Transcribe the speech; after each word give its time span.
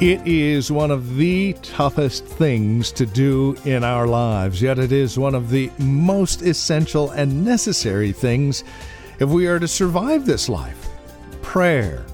It 0.00 0.26
is 0.26 0.70
one 0.70 0.90
of 0.90 1.16
the 1.16 1.54
toughest 1.62 2.26
things 2.26 2.92
to 2.92 3.06
do 3.06 3.56
in 3.64 3.82
our 3.82 4.06
lives, 4.06 4.60
yet 4.60 4.78
it 4.78 4.92
is 4.92 5.18
one 5.18 5.34
of 5.34 5.48
the 5.48 5.70
most 5.78 6.42
essential 6.42 7.12
and 7.12 7.46
necessary 7.46 8.12
things 8.12 8.62
if 9.20 9.30
we 9.30 9.46
are 9.46 9.58
to 9.58 9.66
survive 9.66 10.26
this 10.26 10.50
life 10.50 10.90
prayer. 11.40 12.04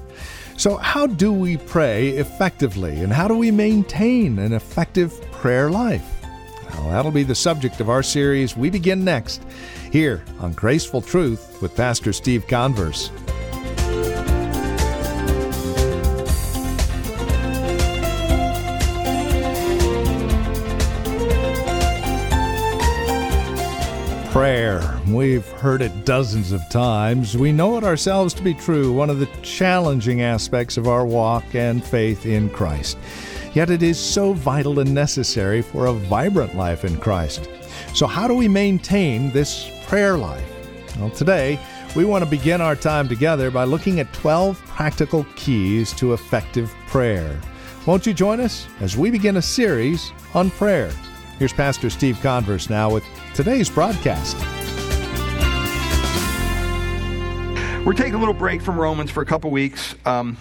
So, 0.55 0.77
how 0.77 1.07
do 1.07 1.33
we 1.33 1.57
pray 1.57 2.11
effectively, 2.11 3.01
and 3.01 3.11
how 3.11 3.27
do 3.27 3.35
we 3.35 3.51
maintain 3.51 4.39
an 4.39 4.53
effective 4.53 5.19
prayer 5.33 5.69
life? 5.69 6.25
Well, 6.75 6.89
that'll 6.89 7.11
be 7.11 7.23
the 7.23 7.35
subject 7.35 7.81
of 7.81 7.89
our 7.89 8.01
series. 8.01 8.55
We 8.55 8.69
begin 8.69 9.03
next 9.03 9.43
here 9.91 10.23
on 10.39 10.53
Graceful 10.53 11.01
Truth 11.01 11.61
with 11.61 11.75
Pastor 11.75 12.13
Steve 12.13 12.47
Converse. 12.47 13.11
Prayer. 24.33 24.99
We've 25.07 25.47
heard 25.47 25.83
it 25.83 26.05
dozens 26.05 26.53
of 26.53 26.67
times. 26.71 27.37
We 27.37 27.51
know 27.51 27.77
it 27.77 27.83
ourselves 27.83 28.33
to 28.33 28.41
be 28.41 28.55
true, 28.55 28.91
one 28.91 29.11
of 29.11 29.19
the 29.19 29.27
challenging 29.43 30.23
aspects 30.23 30.75
of 30.75 30.87
our 30.87 31.05
walk 31.05 31.53
and 31.53 31.85
faith 31.85 32.25
in 32.25 32.49
Christ. 32.49 32.97
Yet 33.53 33.69
it 33.69 33.83
is 33.83 33.99
so 33.99 34.33
vital 34.33 34.79
and 34.79 34.91
necessary 34.91 35.61
for 35.61 35.85
a 35.85 35.93
vibrant 35.93 36.55
life 36.55 36.83
in 36.83 36.97
Christ. 36.97 37.47
So, 37.93 38.07
how 38.07 38.27
do 38.27 38.33
we 38.33 38.47
maintain 38.47 39.29
this 39.29 39.69
prayer 39.85 40.17
life? 40.17 40.43
Well, 40.97 41.11
today, 41.11 41.59
we 41.95 42.03
want 42.03 42.23
to 42.23 42.29
begin 42.29 42.59
our 42.59 42.75
time 42.75 43.07
together 43.07 43.51
by 43.51 43.65
looking 43.65 43.99
at 43.99 44.11
12 44.13 44.57
practical 44.65 45.27
keys 45.35 45.93
to 45.97 46.13
effective 46.13 46.73
prayer. 46.87 47.39
Won't 47.85 48.07
you 48.07 48.15
join 48.15 48.39
us 48.39 48.65
as 48.79 48.97
we 48.97 49.11
begin 49.11 49.37
a 49.37 49.43
series 49.43 50.11
on 50.33 50.49
prayer? 50.49 50.91
Here's 51.37 51.53
Pastor 51.53 51.91
Steve 51.91 52.19
Converse 52.21 52.67
now 52.67 52.89
with 52.89 53.03
today's 53.33 53.67
broadcast. 53.67 54.37
We're 57.83 57.93
taking 57.93 58.13
a 58.13 58.19
little 58.19 58.33
break 58.33 58.61
from 58.61 58.79
Romans 58.79 59.09
for 59.09 59.23
a 59.23 59.25
couple 59.25 59.49
weeks. 59.49 59.95
Um, 60.05 60.37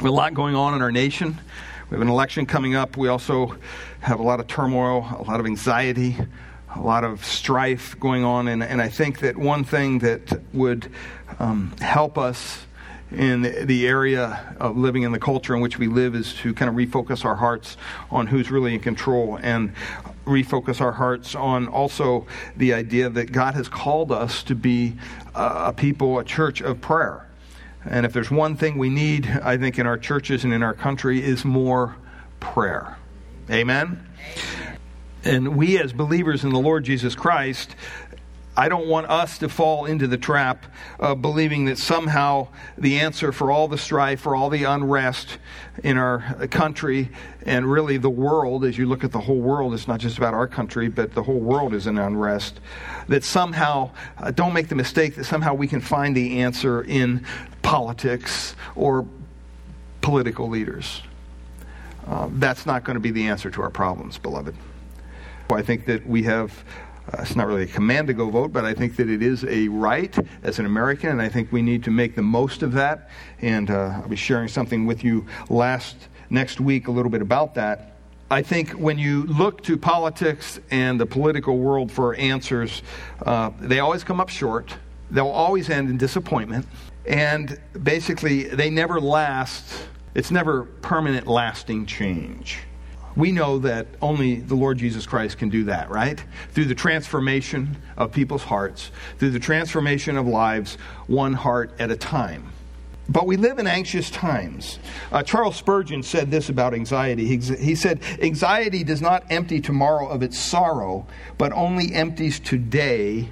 a 0.00 0.10
lot 0.10 0.34
going 0.34 0.54
on 0.54 0.74
in 0.74 0.82
our 0.82 0.92
nation. 0.92 1.40
We 1.88 1.94
have 1.94 2.02
an 2.02 2.08
election 2.08 2.44
coming 2.44 2.74
up. 2.74 2.98
We 2.98 3.08
also 3.08 3.56
have 4.00 4.20
a 4.20 4.22
lot 4.22 4.38
of 4.38 4.46
turmoil, 4.48 5.06
a 5.18 5.22
lot 5.22 5.40
of 5.40 5.46
anxiety, 5.46 6.16
a 6.76 6.80
lot 6.80 7.04
of 7.04 7.24
strife 7.24 7.98
going 7.98 8.22
on. 8.22 8.48
And, 8.48 8.62
and 8.62 8.80
I 8.80 8.88
think 8.88 9.20
that 9.20 9.38
one 9.38 9.64
thing 9.64 10.00
that 10.00 10.42
would 10.52 10.90
um, 11.38 11.72
help 11.80 12.18
us 12.18 12.66
in 13.10 13.42
the 13.66 13.86
area 13.86 14.54
of 14.58 14.76
living 14.76 15.02
in 15.02 15.12
the 15.12 15.18
culture 15.18 15.54
in 15.54 15.60
which 15.60 15.78
we 15.78 15.86
live 15.86 16.14
is 16.14 16.34
to 16.34 16.54
kind 16.54 16.68
of 16.68 16.74
refocus 16.74 17.24
our 17.24 17.36
hearts 17.36 17.76
on 18.10 18.26
who's 18.26 18.50
really 18.50 18.74
in 18.74 18.80
control 18.80 19.38
and 19.42 19.72
refocus 20.24 20.80
our 20.80 20.92
hearts 20.92 21.34
on 21.34 21.68
also 21.68 22.26
the 22.56 22.72
idea 22.72 23.08
that 23.08 23.32
God 23.32 23.54
has 23.54 23.68
called 23.68 24.12
us 24.12 24.42
to 24.44 24.54
be 24.54 24.94
a 25.34 25.72
people, 25.72 26.18
a 26.18 26.24
church 26.24 26.60
of 26.60 26.80
prayer. 26.80 27.28
And 27.84 28.06
if 28.06 28.12
there's 28.12 28.30
one 28.30 28.56
thing 28.56 28.78
we 28.78 28.90
need, 28.90 29.26
I 29.26 29.56
think, 29.56 29.78
in 29.78 29.86
our 29.86 29.98
churches 29.98 30.44
and 30.44 30.52
in 30.52 30.62
our 30.62 30.74
country, 30.74 31.22
is 31.22 31.44
more 31.44 31.96
prayer. 32.38 32.96
Amen? 33.50 34.06
And 35.24 35.56
we, 35.56 35.78
as 35.78 35.92
believers 35.92 36.44
in 36.44 36.50
the 36.50 36.58
Lord 36.58 36.84
Jesus 36.84 37.14
Christ, 37.14 37.76
I 38.54 38.68
don't 38.68 38.86
want 38.86 39.08
us 39.08 39.38
to 39.38 39.48
fall 39.48 39.86
into 39.86 40.06
the 40.06 40.18
trap 40.18 40.66
of 41.00 41.22
believing 41.22 41.64
that 41.66 41.78
somehow 41.78 42.48
the 42.76 43.00
answer 43.00 43.32
for 43.32 43.50
all 43.50 43.66
the 43.66 43.78
strife, 43.78 44.20
for 44.20 44.36
all 44.36 44.50
the 44.50 44.64
unrest 44.64 45.38
in 45.82 45.96
our 45.96 46.46
country, 46.48 47.08
and 47.46 47.70
really 47.70 47.96
the 47.96 48.10
world, 48.10 48.66
as 48.66 48.76
you 48.76 48.86
look 48.86 49.04
at 49.04 49.12
the 49.12 49.20
whole 49.20 49.40
world, 49.40 49.72
it's 49.72 49.88
not 49.88 50.00
just 50.00 50.18
about 50.18 50.34
our 50.34 50.46
country, 50.46 50.88
but 50.88 51.14
the 51.14 51.22
whole 51.22 51.40
world 51.40 51.72
is 51.72 51.86
in 51.86 51.96
unrest, 51.96 52.60
that 53.08 53.24
somehow, 53.24 53.90
uh, 54.18 54.30
don't 54.30 54.52
make 54.52 54.68
the 54.68 54.74
mistake 54.74 55.14
that 55.14 55.24
somehow 55.24 55.54
we 55.54 55.66
can 55.66 55.80
find 55.80 56.14
the 56.14 56.40
answer 56.40 56.82
in 56.82 57.24
politics 57.62 58.54
or 58.74 59.06
political 60.02 60.48
leaders. 60.48 61.00
Uh, 62.06 62.28
that's 62.32 62.66
not 62.66 62.84
going 62.84 62.96
to 62.96 63.00
be 63.00 63.12
the 63.12 63.28
answer 63.28 63.50
to 63.50 63.62
our 63.62 63.70
problems, 63.70 64.18
beloved. 64.18 64.54
I 65.50 65.62
think 65.62 65.86
that 65.86 66.06
we 66.06 66.22
have 66.22 66.64
uh, 67.08 67.22
it's 67.22 67.34
not 67.34 67.46
really 67.46 67.64
a 67.64 67.66
command 67.66 68.06
to 68.06 68.14
go 68.14 68.30
vote, 68.30 68.52
but 68.52 68.64
I 68.64 68.74
think 68.74 68.96
that 68.96 69.08
it 69.08 69.22
is 69.22 69.44
a 69.44 69.68
right 69.68 70.16
as 70.42 70.58
an 70.58 70.66
American, 70.66 71.10
and 71.10 71.20
I 71.20 71.28
think 71.28 71.50
we 71.50 71.62
need 71.62 71.82
to 71.84 71.90
make 71.90 72.14
the 72.14 72.22
most 72.22 72.62
of 72.62 72.72
that. 72.72 73.10
And 73.40 73.70
uh, 73.70 74.00
I'll 74.02 74.08
be 74.08 74.16
sharing 74.16 74.48
something 74.48 74.86
with 74.86 75.02
you 75.02 75.26
last 75.50 75.96
next 76.30 76.60
week, 76.60 76.88
a 76.88 76.90
little 76.90 77.10
bit 77.10 77.22
about 77.22 77.54
that. 77.54 77.96
I 78.30 78.40
think 78.40 78.70
when 78.70 78.98
you 78.98 79.24
look 79.24 79.62
to 79.64 79.76
politics 79.76 80.58
and 80.70 80.98
the 80.98 81.04
political 81.04 81.58
world 81.58 81.92
for 81.92 82.14
answers, 82.14 82.82
uh, 83.26 83.50
they 83.60 83.80
always 83.80 84.04
come 84.04 84.20
up 84.20 84.30
short. 84.30 84.74
They'll 85.10 85.26
always 85.26 85.68
end 85.68 85.90
in 85.90 85.98
disappointment. 85.98 86.66
And 87.04 87.60
basically, 87.82 88.44
they 88.44 88.70
never 88.70 89.00
last. 89.00 89.86
It's 90.14 90.30
never 90.30 90.64
permanent, 90.64 91.26
lasting 91.26 91.86
change 91.86 92.60
we 93.16 93.32
know 93.32 93.58
that 93.58 93.86
only 94.00 94.36
the 94.36 94.54
Lord 94.54 94.78
Jesus 94.78 95.06
Christ 95.06 95.38
can 95.38 95.48
do 95.48 95.64
that, 95.64 95.90
right? 95.90 96.22
Through 96.50 96.66
the 96.66 96.74
transformation 96.74 97.76
of 97.96 98.12
people's 98.12 98.44
hearts, 98.44 98.90
through 99.18 99.30
the 99.30 99.38
transformation 99.38 100.16
of 100.16 100.26
lives, 100.26 100.76
one 101.06 101.34
heart 101.34 101.72
at 101.78 101.90
a 101.90 101.96
time. 101.96 102.52
But 103.08 103.26
we 103.26 103.36
live 103.36 103.58
in 103.58 103.66
anxious 103.66 104.10
times. 104.10 104.78
Uh, 105.10 105.22
Charles 105.22 105.56
Spurgeon 105.56 106.02
said 106.02 106.30
this 106.30 106.48
about 106.48 106.72
anxiety. 106.72 107.26
He, 107.26 107.36
he 107.56 107.74
said, 107.74 108.00
Anxiety 108.22 108.84
does 108.84 109.02
not 109.02 109.24
empty 109.28 109.60
tomorrow 109.60 110.08
of 110.08 110.22
its 110.22 110.38
sorrow, 110.38 111.06
but 111.36 111.52
only 111.52 111.92
empties 111.92 112.38
today 112.38 113.28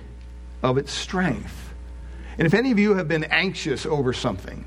of 0.63 0.77
its 0.77 0.93
strength. 0.93 1.73
And 2.37 2.47
if 2.47 2.55
any 2.55 2.73
of 2.73 2.79
you 2.79 2.95
have 2.97 3.09
been 3.09 3.25
anxious 3.25 3.87
over 3.87 4.13
something, 4.13 4.65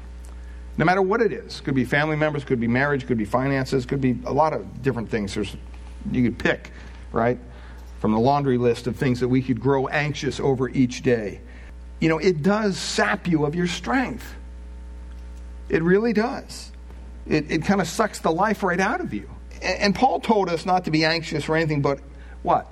no 0.78 0.86
matter 0.86 1.02
what 1.02 1.22
it 1.22 1.32
is. 1.32 1.62
Could 1.62 1.76
be 1.76 1.86
family 1.86 2.16
members, 2.16 2.44
could 2.44 2.60
be 2.60 2.68
marriage, 2.68 3.06
could 3.06 3.18
be 3.18 3.26
finances, 3.26 3.86
could 3.86 4.02
be 4.02 4.18
a 4.26 4.34
lot 4.34 4.54
of 4.54 4.82
different 4.82 5.10
things. 5.10 5.34
There's, 5.34 5.56
you 6.12 6.24
could 6.24 6.40
pick, 6.40 6.72
right, 7.12 7.38
from 8.00 8.12
the 8.12 8.20
laundry 8.20 8.58
list 8.58 8.88
of 8.88 8.96
things 8.96 9.20
that 9.20 9.28
we 9.28 9.42
could 9.42 9.60
grow 9.60 9.88
anxious 9.88 10.40
over 10.40 10.70
each 10.70 11.04
day. 11.04 11.42
You 12.00 12.10
know, 12.10 12.18
it 12.18 12.42
does 12.42 12.78
sap 12.78 13.28
you 13.28 13.46
of 13.46 13.56
your 13.56 13.68
strength. 13.68 14.36
It 15.70 15.84
really 15.84 16.12
does. 16.12 16.72
It, 17.28 17.50
it 17.50 17.64
kind 17.64 17.80
of 17.80 17.88
sucks 17.88 18.20
the 18.20 18.32
life 18.32 18.64
right 18.64 18.80
out 18.80 19.00
of 19.00 19.14
you. 19.14 19.30
And, 19.62 19.80
and 19.80 19.96
Paul 19.96 20.20
told 20.20 20.50
us 20.50 20.66
not 20.66 20.86
to 20.86 20.92
be 20.92 21.06
anxious 21.06 21.46
for 21.46 21.56
anything 21.56 21.82
but 21.82 22.00
what? 22.42 22.70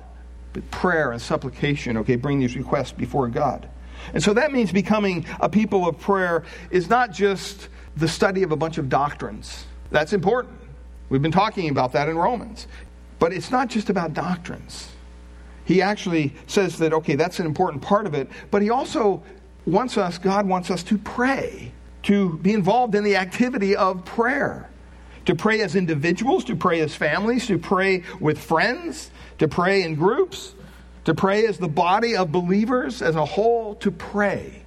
But 0.53 0.69
prayer 0.69 1.11
and 1.11 1.21
supplication, 1.21 1.97
okay, 1.97 2.17
bring 2.17 2.39
these 2.39 2.57
requests 2.57 2.91
before 2.91 3.29
God. 3.29 3.69
And 4.13 4.21
so 4.21 4.33
that 4.33 4.51
means 4.51 4.71
becoming 4.71 5.25
a 5.39 5.47
people 5.47 5.87
of 5.87 5.99
prayer 5.99 6.43
is 6.69 6.89
not 6.89 7.11
just 7.11 7.69
the 7.97 8.07
study 8.07 8.43
of 8.43 8.51
a 8.51 8.55
bunch 8.55 8.77
of 8.77 8.89
doctrines. 8.89 9.65
That's 9.89 10.13
important. 10.13 10.57
We've 11.09 11.21
been 11.21 11.31
talking 11.31 11.69
about 11.69 11.91
that 11.93 12.07
in 12.07 12.17
Romans. 12.17 12.67
But 13.19 13.33
it's 13.33 13.51
not 13.51 13.69
just 13.69 13.89
about 13.89 14.13
doctrines. 14.13 14.89
He 15.65 15.81
actually 15.81 16.33
says 16.47 16.79
that, 16.79 16.91
okay, 16.91 17.15
that's 17.15 17.39
an 17.39 17.45
important 17.45 17.83
part 17.83 18.07
of 18.07 18.13
it, 18.13 18.27
but 18.49 18.61
he 18.61 18.69
also 18.69 19.21
wants 19.65 19.97
us, 19.97 20.17
God 20.17 20.47
wants 20.47 20.71
us 20.71 20.81
to 20.83 20.97
pray, 20.97 21.71
to 22.03 22.37
be 22.39 22.53
involved 22.53 22.95
in 22.95 23.03
the 23.03 23.15
activity 23.15 23.75
of 23.75 24.03
prayer. 24.05 24.67
To 25.25 25.35
pray 25.35 25.61
as 25.61 25.75
individuals, 25.75 26.45
to 26.45 26.55
pray 26.55 26.79
as 26.79 26.95
families, 26.95 27.45
to 27.45 27.59
pray 27.59 28.03
with 28.19 28.39
friends, 28.39 29.11
to 29.37 29.47
pray 29.47 29.83
in 29.83 29.93
groups, 29.93 30.55
to 31.05 31.13
pray 31.13 31.45
as 31.45 31.59
the 31.59 31.67
body 31.67 32.15
of 32.15 32.31
believers 32.31 33.03
as 33.03 33.15
a 33.15 33.23
whole, 33.23 33.75
to 33.75 33.91
pray. 33.91 34.63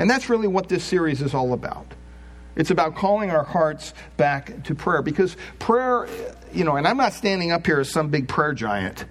And 0.00 0.10
that's 0.10 0.28
really 0.28 0.48
what 0.48 0.68
this 0.68 0.82
series 0.82 1.22
is 1.22 1.32
all 1.32 1.52
about. 1.52 1.86
It's 2.54 2.70
about 2.70 2.96
calling 2.96 3.30
our 3.30 3.44
hearts 3.44 3.94
back 4.16 4.64
to 4.64 4.74
prayer 4.74 5.02
because 5.02 5.36
prayer, 5.58 6.06
you 6.52 6.64
know, 6.64 6.76
and 6.76 6.86
I'm 6.86 6.96
not 6.96 7.14
standing 7.14 7.50
up 7.50 7.66
here 7.66 7.80
as 7.80 7.90
some 7.90 8.10
big 8.10 8.28
prayer 8.28 8.52
giant, 8.52 9.06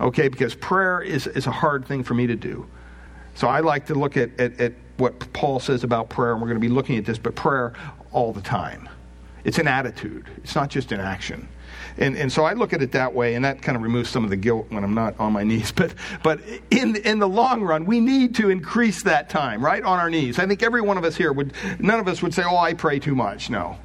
okay, 0.00 0.28
because 0.28 0.54
prayer 0.54 1.00
is, 1.00 1.26
is 1.26 1.46
a 1.46 1.52
hard 1.52 1.86
thing 1.86 2.02
for 2.02 2.14
me 2.14 2.26
to 2.26 2.36
do. 2.36 2.66
So 3.36 3.48
I 3.48 3.60
like 3.60 3.86
to 3.86 3.94
look 3.94 4.16
at, 4.16 4.38
at, 4.40 4.60
at 4.60 4.72
what 4.96 5.32
Paul 5.32 5.60
says 5.60 5.84
about 5.84 6.10
prayer, 6.10 6.32
and 6.32 6.42
we're 6.42 6.48
going 6.48 6.60
to 6.60 6.66
be 6.66 6.72
looking 6.72 6.98
at 6.98 7.04
this, 7.04 7.18
but 7.18 7.34
prayer 7.34 7.74
all 8.12 8.32
the 8.32 8.42
time. 8.42 8.88
It's 9.44 9.58
an 9.58 9.68
attitude, 9.68 10.28
it's 10.38 10.54
not 10.54 10.68
just 10.68 10.92
an 10.92 11.00
action. 11.00 11.48
And, 12.00 12.16
and 12.16 12.32
so 12.32 12.44
I 12.44 12.54
look 12.54 12.72
at 12.72 12.80
it 12.80 12.92
that 12.92 13.14
way, 13.14 13.34
and 13.34 13.44
that 13.44 13.60
kind 13.60 13.76
of 13.76 13.82
removes 13.82 14.08
some 14.08 14.24
of 14.24 14.30
the 14.30 14.36
guilt 14.36 14.66
when 14.70 14.82
I'm 14.82 14.94
not 14.94 15.20
on 15.20 15.34
my 15.34 15.44
knees. 15.44 15.72
But, 15.80 15.94
but 16.22 16.40
in, 16.70 16.96
in 16.96 17.18
the 17.18 17.28
long 17.28 17.62
run, 17.62 17.84
we 17.84 18.00
need 18.00 18.34
to 18.36 18.50
increase 18.50 19.02
that 19.04 19.30
time, 19.30 19.64
right, 19.64 19.82
on 19.82 19.98
our 19.98 20.10
knees. 20.10 20.38
I 20.38 20.46
think 20.46 20.62
every 20.62 20.80
one 20.80 20.98
of 20.98 21.04
us 21.04 21.16
here 21.16 21.32
would, 21.32 21.52
none 21.78 22.00
of 22.00 22.08
us 22.08 22.22
would 22.22 22.34
say, 22.34 22.42
oh, 22.44 22.56
I 22.56 22.74
pray 22.74 22.98
too 22.98 23.14
much. 23.14 23.48
No. 23.48 23.78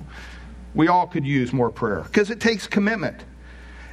We 0.73 0.87
all 0.87 1.07
could 1.07 1.25
use 1.25 1.53
more 1.53 1.69
prayer 1.69 2.01
because 2.01 2.29
it 2.31 2.39
takes 2.39 2.67
commitment. 2.67 3.23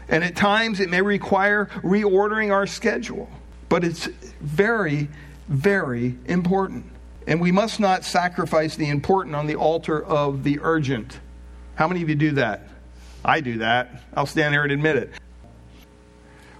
And 0.08 0.24
at 0.24 0.34
times 0.34 0.80
it 0.80 0.88
may 0.90 1.02
require 1.02 1.66
reordering 1.76 2.52
our 2.52 2.66
schedule. 2.66 3.28
But 3.68 3.84
it's 3.84 4.06
very, 4.40 5.08
very 5.48 6.16
important. 6.26 6.86
And 7.26 7.40
we 7.40 7.52
must 7.52 7.78
not 7.78 8.04
sacrifice 8.04 8.74
the 8.74 8.88
important 8.88 9.36
on 9.36 9.46
the 9.46 9.54
altar 9.54 10.02
of 10.04 10.42
the 10.42 10.58
urgent. 10.60 11.20
How 11.76 11.86
many 11.86 12.02
of 12.02 12.08
you 12.08 12.16
do 12.16 12.32
that? 12.32 12.68
I 13.24 13.40
do 13.40 13.58
that. 13.58 14.02
I'll 14.14 14.26
stand 14.26 14.54
here 14.54 14.62
and 14.62 14.72
admit 14.72 14.96
it. 14.96 15.10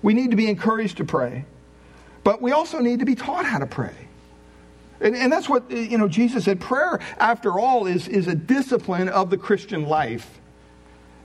We 0.03 0.14
need 0.14 0.31
to 0.31 0.37
be 0.37 0.49
encouraged 0.49 0.99
to 0.99 1.05
pray, 1.05 1.44
but 2.25 2.43
we 2.43 2.53
also 2.53 2.81
need 2.81 3.00
to 3.00 3.05
be 3.05 3.14
taught 3.14 3.44
how 3.44 3.59
to 3.59 3.67
pray. 3.67 3.94
And, 5.00 5.17
and 5.17 5.32
that's 5.32 5.49
what, 5.49 5.70
you 5.70 5.99
know, 5.99 6.09
Jesus 6.09 6.44
said 6.44 6.61
prayer, 6.61 7.00
after 7.19 7.59
all, 7.59 7.87
is, 7.87 8.09
is 8.09 8.29
a 8.29 8.35
discipline 8.35 9.09
of 9.09 9.31
the 9.31 9.37
Christian 9.37 9.87
life. 9.87 10.41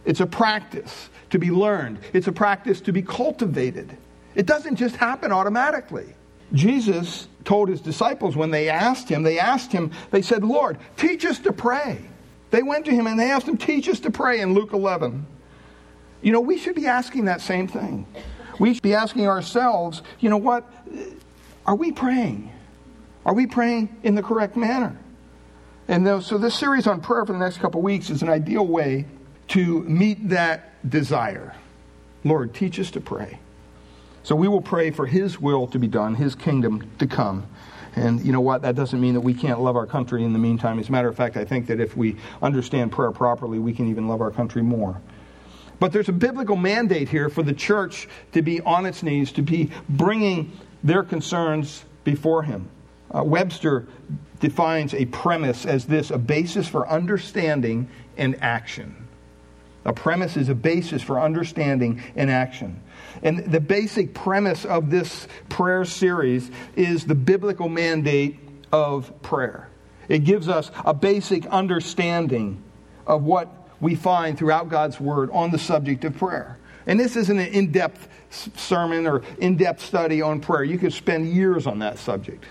It's 0.05 0.19
a 0.19 0.25
practice 0.25 1.09
to 1.31 1.39
be 1.39 1.51
learned, 1.51 1.99
it's 2.13 2.27
a 2.27 2.31
practice 2.31 2.81
to 2.81 2.91
be 2.91 3.01
cultivated. 3.01 3.95
It 4.35 4.45
doesn't 4.45 4.75
just 4.75 4.95
happen 4.95 5.31
automatically. 5.31 6.13
Jesus 6.53 7.27
told 7.43 7.69
his 7.69 7.81
disciples 7.81 8.35
when 8.35 8.51
they 8.51 8.69
asked 8.69 9.09
him, 9.09 9.23
they 9.23 9.39
asked 9.39 9.71
him, 9.71 9.91
they 10.11 10.21
said, 10.21 10.43
Lord, 10.43 10.77
teach 10.95 11.25
us 11.25 11.39
to 11.39 11.51
pray. 11.51 11.99
They 12.49 12.63
went 12.63 12.85
to 12.85 12.91
him 12.91 13.07
and 13.07 13.19
they 13.19 13.31
asked 13.31 13.47
him, 13.47 13.57
teach 13.57 13.89
us 13.89 13.99
to 14.01 14.11
pray 14.11 14.41
in 14.41 14.53
Luke 14.53 14.73
11. 14.73 15.25
You 16.21 16.31
know, 16.31 16.39
we 16.39 16.57
should 16.57 16.75
be 16.75 16.87
asking 16.87 17.25
that 17.25 17.41
same 17.41 17.67
thing. 17.67 18.07
We 18.59 18.73
should 18.73 18.83
be 18.83 18.93
asking 18.93 19.27
ourselves, 19.27 20.01
you 20.19 20.29
know 20.29 20.37
what? 20.37 20.65
Are 21.65 21.75
we 21.75 21.91
praying? 21.91 22.51
Are 23.25 23.33
we 23.33 23.45
praying 23.45 23.95
in 24.03 24.15
the 24.15 24.23
correct 24.23 24.55
manner? 24.55 24.97
And 25.87 26.23
so 26.23 26.37
this 26.37 26.57
series 26.57 26.87
on 26.87 27.01
prayer 27.01 27.25
for 27.25 27.33
the 27.33 27.39
next 27.39 27.57
couple 27.57 27.81
weeks 27.81 28.09
is 28.09 28.21
an 28.21 28.29
ideal 28.29 28.65
way 28.65 29.05
to 29.49 29.83
meet 29.83 30.29
that 30.29 30.89
desire. 30.89 31.55
Lord, 32.23 32.53
teach 32.53 32.79
us 32.79 32.91
to 32.91 33.01
pray. 33.01 33.39
So 34.23 34.35
we 34.35 34.47
will 34.47 34.61
pray 34.61 34.91
for 34.91 35.05
His 35.05 35.39
will 35.39 35.67
to 35.67 35.79
be 35.79 35.87
done, 35.87 36.15
His 36.15 36.35
kingdom 36.35 36.89
to 36.99 37.07
come. 37.07 37.47
And 37.97 38.23
you 38.23 38.31
know 38.31 38.41
what? 38.41 38.61
That 38.61 38.75
doesn't 38.75 39.01
mean 39.01 39.15
that 39.15 39.21
we 39.21 39.33
can't 39.33 39.59
love 39.59 39.75
our 39.75 39.87
country 39.87 40.23
in 40.23 40.31
the 40.31 40.39
meantime. 40.39 40.77
As 40.77 40.89
a 40.89 40.91
matter 40.91 41.07
of 41.07 41.15
fact, 41.15 41.35
I 41.35 41.45
think 41.45 41.65
that 41.67 41.79
if 41.79 41.97
we 41.97 42.15
understand 42.43 42.91
prayer 42.91 43.11
properly, 43.11 43.57
we 43.57 43.73
can 43.73 43.89
even 43.89 44.07
love 44.07 44.21
our 44.21 44.29
country 44.29 44.61
more. 44.61 45.01
But 45.79 45.93
there's 45.93 46.09
a 46.09 46.13
biblical 46.13 46.55
mandate 46.55 47.09
here 47.09 47.29
for 47.29 47.41
the 47.41 47.53
church 47.53 48.07
to 48.33 48.41
be 48.41 48.61
on 48.61 48.85
its 48.85 49.01
knees, 49.01 49.31
to 49.33 49.41
be 49.41 49.71
bringing 49.89 50.51
their 50.83 51.03
concerns 51.03 51.85
before 52.03 52.43
Him. 52.43 52.69
Uh, 53.13 53.23
Webster 53.23 53.87
defines 54.39 54.93
a 54.93 55.05
premise 55.05 55.65
as 55.65 55.85
this 55.85 56.11
a 56.11 56.17
basis 56.17 56.67
for 56.67 56.87
understanding 56.87 57.89
and 58.15 58.41
action. 58.43 59.06
A 59.87 59.93
premise 59.93 60.37
is 60.37 60.49
a 60.49 60.55
basis 60.55 61.01
for 61.01 61.19
understanding 61.19 62.03
and 62.15 62.29
action. 62.29 62.79
And 63.23 63.51
the 63.51 63.59
basic 63.59 64.13
premise 64.13 64.65
of 64.65 64.91
this 64.91 65.27
prayer 65.49 65.85
series 65.85 66.51
is 66.75 67.05
the 67.05 67.15
biblical 67.15 67.69
mandate 67.69 68.37
of 68.71 69.21
prayer. 69.23 69.69
It 70.09 70.19
gives 70.19 70.49
us 70.49 70.69
a 70.85 70.93
basic 70.93 71.45
understanding 71.47 72.61
of 73.07 73.23
what 73.23 73.47
we 73.79 73.95
find 73.95 74.37
throughout 74.37 74.69
God's 74.69 74.99
Word 74.99 75.31
on 75.31 75.51
the 75.51 75.57
subject 75.57 76.05
of 76.05 76.15
prayer. 76.17 76.59
And 76.85 76.99
this 76.99 77.15
isn't 77.15 77.39
an 77.39 77.47
in 77.47 77.71
depth 77.71 78.07
sermon 78.29 79.07
or 79.07 79.23
in 79.39 79.57
depth 79.57 79.83
study 79.83 80.21
on 80.21 80.39
prayer. 80.39 80.63
You 80.63 80.77
could 80.77 80.93
spend 80.93 81.29
years 81.29 81.65
on 81.65 81.79
that 81.79 81.97
subject 81.97 82.43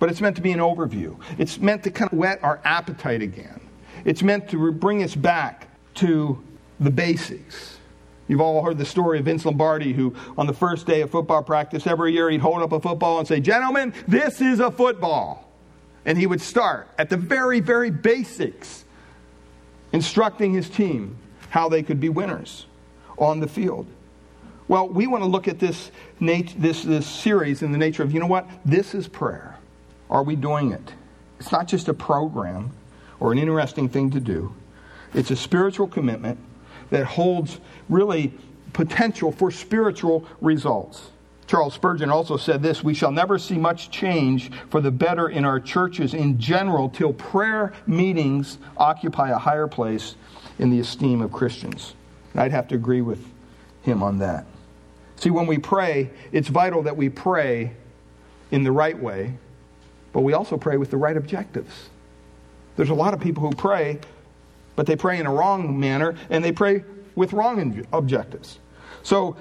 but 0.00 0.08
it's 0.08 0.22
meant 0.22 0.34
to 0.34 0.42
be 0.42 0.50
an 0.50 0.58
overview. 0.58 1.20
It's 1.38 1.58
meant 1.58 1.84
to 1.84 1.90
kind 1.90 2.10
of 2.10 2.18
whet 2.18 2.42
our 2.42 2.58
appetite 2.64 3.22
again. 3.22 3.60
It's 4.04 4.22
meant 4.22 4.48
to 4.48 4.72
bring 4.72 5.02
us 5.02 5.14
back 5.14 5.68
to 5.96 6.42
the 6.80 6.90
basics. 6.90 7.76
You've 8.26 8.40
all 8.40 8.62
heard 8.62 8.78
the 8.78 8.84
story 8.84 9.18
of 9.18 9.24
Vince 9.26 9.44
Lombardi, 9.44 9.92
who 9.92 10.14
on 10.38 10.46
the 10.46 10.52
first 10.52 10.86
day 10.86 11.02
of 11.02 11.10
football 11.10 11.42
practice 11.42 11.86
every 11.86 12.12
year 12.12 12.30
he'd 12.30 12.40
hold 12.40 12.62
up 12.62 12.72
a 12.72 12.80
football 12.80 13.18
and 13.18 13.28
say, 13.28 13.40
Gentlemen, 13.40 13.92
this 14.06 14.40
is 14.40 14.60
a 14.60 14.70
football. 14.70 15.50
And 16.04 16.16
he 16.16 16.26
would 16.26 16.40
start 16.40 16.88
at 16.96 17.10
the 17.10 17.16
very, 17.16 17.60
very 17.60 17.90
basics, 17.90 18.84
instructing 19.92 20.54
his 20.54 20.70
team 20.70 21.16
how 21.50 21.68
they 21.68 21.82
could 21.82 22.00
be 22.00 22.08
winners 22.08 22.66
on 23.18 23.40
the 23.40 23.48
field. 23.48 23.86
Well, 24.68 24.88
we 24.88 25.08
want 25.08 25.24
to 25.24 25.28
look 25.28 25.48
at 25.48 25.58
this, 25.58 25.90
this, 26.20 26.84
this 26.84 27.06
series 27.06 27.62
in 27.62 27.72
the 27.72 27.78
nature 27.78 28.04
of, 28.04 28.14
you 28.14 28.20
know 28.20 28.26
what? 28.26 28.48
This 28.64 28.94
is 28.94 29.08
prayer. 29.08 29.58
Are 30.08 30.22
we 30.22 30.36
doing 30.36 30.70
it? 30.70 30.94
It's 31.40 31.50
not 31.50 31.66
just 31.66 31.88
a 31.88 31.94
program 31.94 32.70
or 33.18 33.32
an 33.32 33.38
interesting 33.38 33.88
thing 33.88 34.10
to 34.10 34.20
do, 34.20 34.54
it's 35.12 35.32
a 35.32 35.36
spiritual 35.36 35.88
commitment 35.88 36.38
that 36.90 37.04
holds 37.04 37.60
really 37.88 38.32
potential 38.72 39.32
for 39.32 39.50
spiritual 39.50 40.26
results. 40.40 41.10
Charles 41.46 41.74
Spurgeon 41.74 42.10
also 42.10 42.36
said 42.36 42.62
this 42.62 42.84
We 42.84 42.94
shall 42.94 43.10
never 43.10 43.38
see 43.38 43.58
much 43.58 43.90
change 43.90 44.50
for 44.68 44.80
the 44.80 44.90
better 44.90 45.28
in 45.28 45.44
our 45.44 45.58
churches 45.58 46.14
in 46.14 46.38
general 46.38 46.88
till 46.88 47.12
prayer 47.12 47.72
meetings 47.86 48.58
occupy 48.76 49.30
a 49.30 49.38
higher 49.38 49.66
place 49.66 50.14
in 50.58 50.70
the 50.70 50.78
esteem 50.78 51.20
of 51.20 51.32
Christians. 51.32 51.94
I'd 52.34 52.52
have 52.52 52.68
to 52.68 52.76
agree 52.76 53.02
with 53.02 53.24
him 53.82 54.02
on 54.02 54.18
that. 54.18 54.46
See, 55.16 55.30
when 55.30 55.46
we 55.46 55.58
pray, 55.58 56.10
it's 56.30 56.48
vital 56.48 56.82
that 56.84 56.96
we 56.96 57.08
pray 57.08 57.72
in 58.52 58.62
the 58.62 58.72
right 58.72 58.98
way 58.98 59.34
but 60.12 60.22
we 60.22 60.32
also 60.32 60.56
pray 60.56 60.76
with 60.76 60.90
the 60.90 60.96
right 60.96 61.16
objectives. 61.16 61.90
There's 62.76 62.90
a 62.90 62.94
lot 62.94 63.14
of 63.14 63.20
people 63.20 63.42
who 63.42 63.54
pray, 63.54 63.98
but 64.80 64.86
they 64.86 64.96
pray 64.96 65.20
in 65.20 65.26
a 65.26 65.30
wrong 65.30 65.78
manner 65.78 66.14
and 66.30 66.42
they 66.42 66.52
pray 66.52 66.82
with 67.14 67.34
wrong 67.34 67.84
objectives. 67.92 68.60
So 69.02 69.36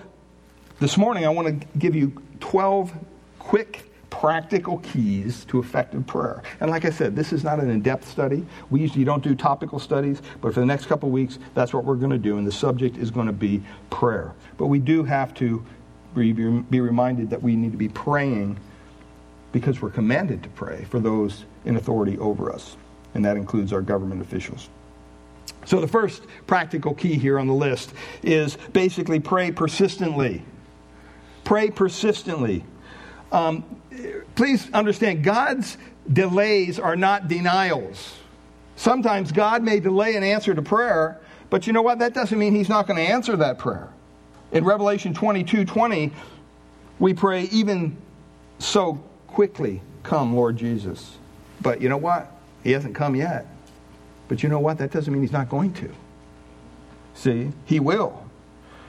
this 0.81 0.97
morning, 0.97 1.25
I 1.25 1.29
want 1.29 1.61
to 1.61 1.67
give 1.77 1.95
you 1.95 2.11
12 2.41 2.91
quick 3.39 3.89
practical 4.09 4.79
keys 4.79 5.45
to 5.45 5.59
effective 5.59 6.05
prayer. 6.05 6.43
And 6.59 6.69
like 6.69 6.83
I 6.83 6.89
said, 6.89 7.15
this 7.15 7.31
is 7.31 7.45
not 7.45 7.61
an 7.61 7.69
in 7.69 7.79
depth 7.79 8.05
study. 8.05 8.45
We 8.69 8.81
usually 8.81 9.05
don't 9.05 9.23
do 9.23 9.33
topical 9.33 9.79
studies, 9.79 10.21
but 10.41 10.53
for 10.53 10.59
the 10.59 10.65
next 10.65 10.87
couple 10.87 11.09
weeks, 11.09 11.39
that's 11.53 11.73
what 11.73 11.85
we're 11.85 11.95
going 11.95 12.11
to 12.11 12.17
do. 12.17 12.37
And 12.37 12.45
the 12.45 12.51
subject 12.51 12.97
is 12.97 13.09
going 13.09 13.27
to 13.27 13.31
be 13.31 13.63
prayer. 13.89 14.33
But 14.57 14.65
we 14.67 14.79
do 14.79 15.05
have 15.05 15.33
to 15.35 15.65
be, 16.15 16.33
be 16.33 16.81
reminded 16.81 17.29
that 17.29 17.41
we 17.41 17.55
need 17.55 17.71
to 17.71 17.77
be 17.77 17.87
praying 17.87 18.59
because 19.53 19.81
we're 19.81 19.89
commanded 19.89 20.43
to 20.43 20.49
pray 20.49 20.83
for 20.89 20.99
those 20.99 21.45
in 21.63 21.77
authority 21.77 22.17
over 22.17 22.51
us, 22.51 22.75
and 23.13 23.23
that 23.23 23.37
includes 23.37 23.71
our 23.71 23.81
government 23.81 24.21
officials. 24.21 24.67
So, 25.65 25.79
the 25.79 25.87
first 25.87 26.23
practical 26.47 26.93
key 26.93 27.15
here 27.15 27.39
on 27.39 27.47
the 27.47 27.53
list 27.53 27.93
is 28.23 28.57
basically 28.73 29.19
pray 29.19 29.51
persistently. 29.51 30.43
Pray 31.43 31.69
persistently. 31.69 32.63
Um, 33.31 33.63
please 34.35 34.69
understand, 34.73 35.23
God's 35.23 35.77
delays 36.11 36.79
are 36.79 36.95
not 36.95 37.27
denials. 37.27 38.15
Sometimes 38.75 39.31
God 39.31 39.61
may 39.61 39.79
delay 39.79 40.15
an 40.15 40.23
answer 40.23 40.53
to 40.53 40.61
prayer, 40.61 41.19
but 41.49 41.67
you 41.67 41.73
know 41.73 41.81
what? 41.81 41.99
That 41.99 42.13
doesn't 42.13 42.37
mean 42.37 42.55
He's 42.55 42.69
not 42.69 42.87
going 42.87 42.97
to 42.97 43.03
answer 43.03 43.35
that 43.37 43.59
prayer. 43.59 43.89
In 44.51 44.63
Revelation 44.63 45.13
22 45.13 45.65
20, 45.65 46.11
we 46.97 47.13
pray, 47.13 47.43
even 47.43 47.97
so 48.57 48.95
quickly, 49.27 49.81
come, 50.03 50.35
Lord 50.35 50.57
Jesus. 50.57 51.17
But 51.61 51.81
you 51.81 51.89
know 51.89 51.97
what? 51.97 52.31
He 52.63 52.71
hasn't 52.71 52.95
come 52.95 53.15
yet. 53.15 53.45
But 54.29 54.41
you 54.41 54.47
know 54.47 54.59
what? 54.59 54.77
That 54.77 54.91
doesn't 54.91 55.11
mean 55.11 55.21
he's 55.21 55.33
not 55.33 55.49
going 55.49 55.73
to. 55.73 55.89
See, 57.15 57.51
he 57.65 57.81
will. 57.81 58.23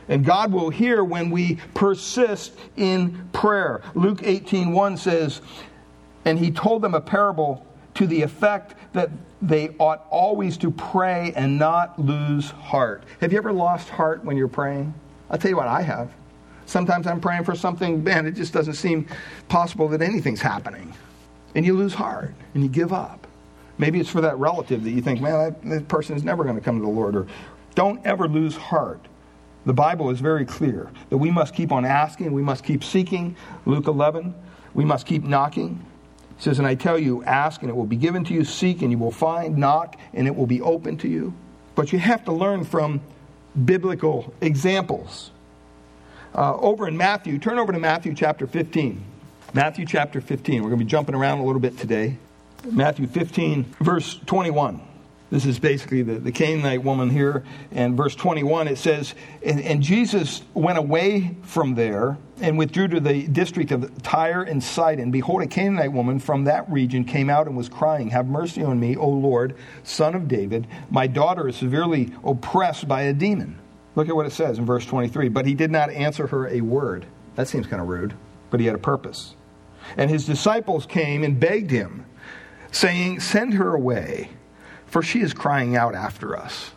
And 0.08 0.24
God 0.24 0.52
will 0.52 0.70
hear 0.70 1.02
when 1.02 1.30
we 1.30 1.56
persist 1.74 2.56
in 2.76 3.28
prayer. 3.32 3.82
Luke 3.94 4.20
18 4.22 4.72
1 4.72 4.96
says, 4.96 5.40
And 6.24 6.38
he 6.38 6.52
told 6.52 6.82
them 6.82 6.94
a 6.94 7.00
parable 7.00 7.66
to 7.94 8.06
the 8.06 8.22
effect 8.22 8.74
that 8.92 9.10
they 9.42 9.70
ought 9.78 10.06
always 10.10 10.56
to 10.58 10.70
pray 10.70 11.32
and 11.34 11.58
not 11.58 11.98
lose 11.98 12.50
heart. 12.50 13.04
Have 13.20 13.32
you 13.32 13.38
ever 13.38 13.52
lost 13.52 13.88
heart 13.88 14.24
when 14.24 14.36
you're 14.36 14.48
praying? 14.48 14.92
I'll 15.30 15.38
tell 15.38 15.50
you 15.50 15.56
what, 15.56 15.68
I 15.68 15.82
have. 15.82 16.12
Sometimes 16.66 17.06
I'm 17.06 17.20
praying 17.20 17.44
for 17.44 17.54
something, 17.54 18.04
man, 18.04 18.26
it 18.26 18.32
just 18.32 18.52
doesn't 18.52 18.74
seem 18.74 19.08
possible 19.48 19.88
that 19.88 20.02
anything's 20.02 20.40
happening. 20.40 20.92
And 21.54 21.64
you 21.64 21.76
lose 21.76 21.94
heart 21.94 22.32
and 22.54 22.62
you 22.62 22.68
give 22.68 22.92
up. 22.92 23.19
Maybe 23.80 23.98
it's 23.98 24.10
for 24.10 24.20
that 24.20 24.38
relative 24.38 24.84
that 24.84 24.90
you 24.90 25.00
think, 25.00 25.22
man, 25.22 25.32
that, 25.32 25.70
that 25.70 25.88
person 25.88 26.14
is 26.14 26.22
never 26.22 26.44
going 26.44 26.56
to 26.56 26.60
come 26.60 26.78
to 26.78 26.84
the 26.84 26.90
Lord. 26.90 27.16
Or 27.16 27.26
don't 27.74 28.04
ever 28.04 28.28
lose 28.28 28.54
heart. 28.54 29.00
The 29.64 29.72
Bible 29.72 30.10
is 30.10 30.20
very 30.20 30.44
clear 30.44 30.90
that 31.08 31.16
we 31.16 31.30
must 31.30 31.54
keep 31.54 31.72
on 31.72 31.86
asking, 31.86 32.32
we 32.32 32.42
must 32.42 32.62
keep 32.62 32.84
seeking. 32.84 33.36
Luke 33.64 33.86
11, 33.86 34.34
we 34.74 34.84
must 34.84 35.06
keep 35.06 35.24
knocking. 35.24 35.82
It 36.36 36.42
says, 36.42 36.58
And 36.58 36.68
I 36.68 36.74
tell 36.74 36.98
you, 36.98 37.24
ask 37.24 37.62
and 37.62 37.70
it 37.70 37.74
will 37.74 37.86
be 37.86 37.96
given 37.96 38.22
to 38.26 38.34
you, 38.34 38.44
seek 38.44 38.82
and 38.82 38.92
you 38.92 38.98
will 38.98 39.10
find, 39.10 39.56
knock 39.56 39.96
and 40.12 40.26
it 40.26 40.36
will 40.36 40.46
be 40.46 40.60
open 40.60 40.98
to 40.98 41.08
you. 41.08 41.32
But 41.74 41.90
you 41.90 41.98
have 41.98 42.26
to 42.26 42.32
learn 42.32 42.64
from 42.64 43.00
biblical 43.64 44.34
examples 44.42 45.30
uh, 46.34 46.54
over 46.56 46.86
in 46.86 46.98
Matthew. 46.98 47.38
Turn 47.38 47.58
over 47.58 47.72
to 47.72 47.78
Matthew 47.78 48.14
chapter 48.14 48.46
15. 48.46 49.02
Matthew 49.54 49.86
chapter 49.86 50.20
15. 50.20 50.62
We're 50.62 50.68
going 50.68 50.78
to 50.78 50.84
be 50.84 50.90
jumping 50.90 51.14
around 51.14 51.38
a 51.38 51.44
little 51.44 51.60
bit 51.60 51.78
today. 51.78 52.18
Matthew 52.64 53.06
15, 53.06 53.64
verse 53.80 54.18
21. 54.26 54.82
This 55.30 55.46
is 55.46 55.60
basically 55.60 56.02
the, 56.02 56.18
the 56.18 56.32
Canaanite 56.32 56.82
woman 56.82 57.08
here. 57.08 57.44
And 57.70 57.96
verse 57.96 58.16
21, 58.16 58.66
it 58.66 58.78
says, 58.78 59.14
and, 59.44 59.60
and, 59.60 59.80
Jesus 59.80 60.42
went 60.54 60.76
away 60.76 61.36
from 61.42 61.76
there 61.76 62.18
and 62.40 62.58
withdrew 62.58 62.88
to 62.88 63.00
the 63.00 63.28
district 63.28 63.70
of 63.70 64.02
Tyre 64.02 64.42
and 64.42 64.62
Sidon. 64.62 65.12
Behold, 65.12 65.42
a 65.42 65.46
Canaanite 65.46 65.92
woman 65.92 66.18
from 66.18 66.44
that 66.44 66.68
region 66.70 67.04
came 67.04 67.30
out 67.30 67.46
and 67.46 67.56
was 67.56 67.68
crying, 67.68 68.10
Have 68.10 68.26
mercy 68.26 68.64
on 68.64 68.80
me, 68.80 68.96
O 68.96 69.08
Lord, 69.08 69.54
son 69.84 70.16
of 70.16 70.26
David. 70.26 70.66
My 70.90 71.06
daughter 71.06 71.48
is 71.48 71.56
severely 71.56 72.12
oppressed 72.24 72.88
by 72.88 73.02
a 73.02 73.12
demon. 73.12 73.58
Look 73.94 74.08
at 74.08 74.16
what 74.16 74.26
it 74.26 74.32
says 74.32 74.58
in 74.58 74.66
verse 74.66 74.84
23. 74.84 75.28
But 75.28 75.46
he 75.46 75.54
did 75.54 75.70
not 75.70 75.90
answer 75.90 76.26
her 76.26 76.48
a 76.48 76.60
word. 76.60 77.06
That 77.36 77.46
seems 77.46 77.68
kind 77.68 77.80
of 77.80 77.88
rude, 77.88 78.14
but 78.50 78.58
he 78.58 78.66
had 78.66 78.74
a 78.74 78.78
purpose. 78.78 79.36
And 79.96 80.10
his 80.10 80.26
disciples 80.26 80.86
came 80.86 81.22
and 81.24 81.38
begged 81.38 81.70
him, 81.70 82.04
saying, 82.72 83.20
Send 83.20 83.54
her 83.54 83.74
away 83.74 84.30
for 84.90 85.02
she 85.02 85.20
is 85.20 85.32
crying 85.32 85.76
out 85.76 85.94
after 85.94 86.36
us. 86.36 86.72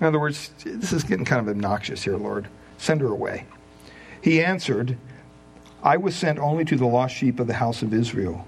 In 0.00 0.06
other 0.06 0.18
words, 0.18 0.50
this 0.64 0.92
is 0.92 1.04
getting 1.04 1.26
kind 1.26 1.40
of 1.40 1.48
obnoxious 1.48 2.02
here, 2.02 2.16
Lord. 2.16 2.48
Send 2.78 3.02
her 3.02 3.08
away. 3.08 3.44
He 4.22 4.42
answered, 4.42 4.96
I 5.82 5.98
was 5.98 6.16
sent 6.16 6.38
only 6.38 6.64
to 6.64 6.76
the 6.76 6.86
lost 6.86 7.14
sheep 7.14 7.38
of 7.38 7.46
the 7.46 7.54
house 7.54 7.82
of 7.82 7.92
Israel. 7.92 8.46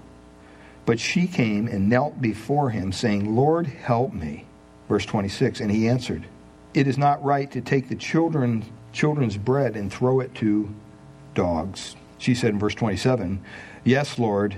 But 0.85 0.99
she 0.99 1.27
came 1.27 1.67
and 1.67 1.87
knelt 1.87 2.19
before 2.19 2.71
him, 2.71 2.91
saying, 2.91 3.35
Lord, 3.35 3.67
help 3.67 4.11
me. 4.11 4.45
Verse 4.89 5.05
26, 5.05 5.61
and 5.61 5.71
he 5.71 5.87
answered, 5.87 6.25
It 6.73 6.87
is 6.87 6.97
not 6.97 7.23
right 7.23 7.49
to 7.51 7.61
take 7.61 7.89
the 7.89 7.95
children, 7.95 8.65
children's 8.91 9.37
bread 9.37 9.75
and 9.75 9.93
throw 9.93 10.19
it 10.19 10.33
to 10.35 10.73
dogs. 11.35 11.95
She 12.17 12.33
said 12.33 12.51
in 12.51 12.59
verse 12.59 12.75
27, 12.75 13.39
Yes, 13.83 14.17
Lord, 14.17 14.55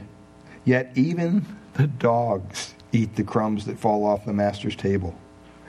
yet 0.65 0.91
even 0.95 1.45
the 1.75 1.88
dogs 1.88 2.74
eat 2.91 3.15
the 3.15 3.24
crumbs 3.24 3.65
that 3.65 3.79
fall 3.79 4.05
off 4.05 4.25
the 4.25 4.34
master's 4.34 4.75
table. 4.75 5.15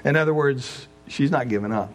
In 0.04 0.16
other 0.16 0.34
words, 0.34 0.88
she's 1.08 1.30
not 1.30 1.48
giving 1.48 1.72
up. 1.72 1.92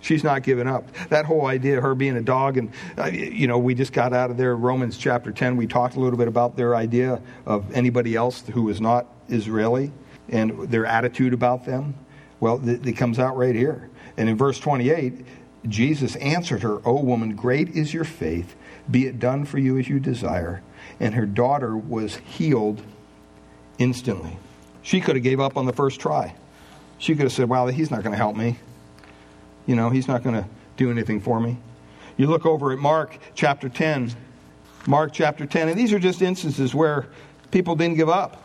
She's 0.00 0.22
not 0.22 0.42
giving 0.44 0.68
up. 0.68 0.88
That 1.08 1.24
whole 1.24 1.46
idea 1.46 1.78
of 1.78 1.82
her 1.82 1.94
being 1.94 2.16
a 2.16 2.22
dog, 2.22 2.56
and, 2.56 2.70
uh, 2.96 3.06
you 3.06 3.48
know, 3.48 3.58
we 3.58 3.74
just 3.74 3.92
got 3.92 4.12
out 4.12 4.30
of 4.30 4.36
there, 4.36 4.54
Romans 4.54 4.96
chapter 4.96 5.32
10. 5.32 5.56
We 5.56 5.66
talked 5.66 5.96
a 5.96 6.00
little 6.00 6.18
bit 6.18 6.28
about 6.28 6.56
their 6.56 6.76
idea 6.76 7.20
of 7.46 7.70
anybody 7.72 8.14
else 8.14 8.44
who 8.46 8.68
is 8.68 8.80
not 8.80 9.06
Israeli 9.28 9.90
and 10.28 10.70
their 10.70 10.86
attitude 10.86 11.32
about 11.32 11.64
them. 11.66 11.94
Well, 12.38 12.60
it 12.68 12.96
comes 12.96 13.18
out 13.18 13.36
right 13.36 13.54
here. 13.54 13.90
And 14.16 14.28
in 14.28 14.36
verse 14.36 14.60
28, 14.60 15.26
Jesus 15.66 16.14
answered 16.16 16.62
her, 16.62 16.80
O 16.86 17.00
woman, 17.00 17.34
great 17.34 17.70
is 17.70 17.92
your 17.92 18.04
faith. 18.04 18.54
Be 18.88 19.06
it 19.06 19.18
done 19.18 19.44
for 19.44 19.58
you 19.58 19.78
as 19.78 19.88
you 19.88 19.98
desire. 19.98 20.62
And 21.00 21.14
her 21.14 21.26
daughter 21.26 21.76
was 21.76 22.16
healed 22.16 22.82
instantly. 23.78 24.36
She 24.82 25.00
could 25.00 25.16
have 25.16 25.22
gave 25.22 25.40
up 25.40 25.56
on 25.56 25.66
the 25.66 25.72
first 25.72 26.00
try. 26.00 26.34
She 26.98 27.14
could 27.14 27.24
have 27.24 27.32
said, 27.32 27.48
"Well, 27.48 27.68
he's 27.68 27.90
not 27.90 28.02
going 28.02 28.12
to 28.12 28.18
help 28.18 28.36
me. 28.36 28.58
You 29.66 29.76
know, 29.76 29.90
he's 29.90 30.08
not 30.08 30.22
going 30.22 30.34
to 30.34 30.48
do 30.76 30.90
anything 30.90 31.20
for 31.20 31.38
me." 31.38 31.58
You 32.16 32.26
look 32.26 32.44
over 32.44 32.72
at 32.72 32.78
Mark 32.78 33.16
chapter 33.34 33.68
10. 33.68 34.12
Mark 34.86 35.12
chapter 35.12 35.46
10, 35.46 35.68
and 35.68 35.78
these 35.78 35.92
are 35.92 35.98
just 35.98 36.22
instances 36.22 36.74
where 36.74 37.06
people 37.50 37.76
didn't 37.76 37.96
give 37.96 38.08
up. 38.08 38.42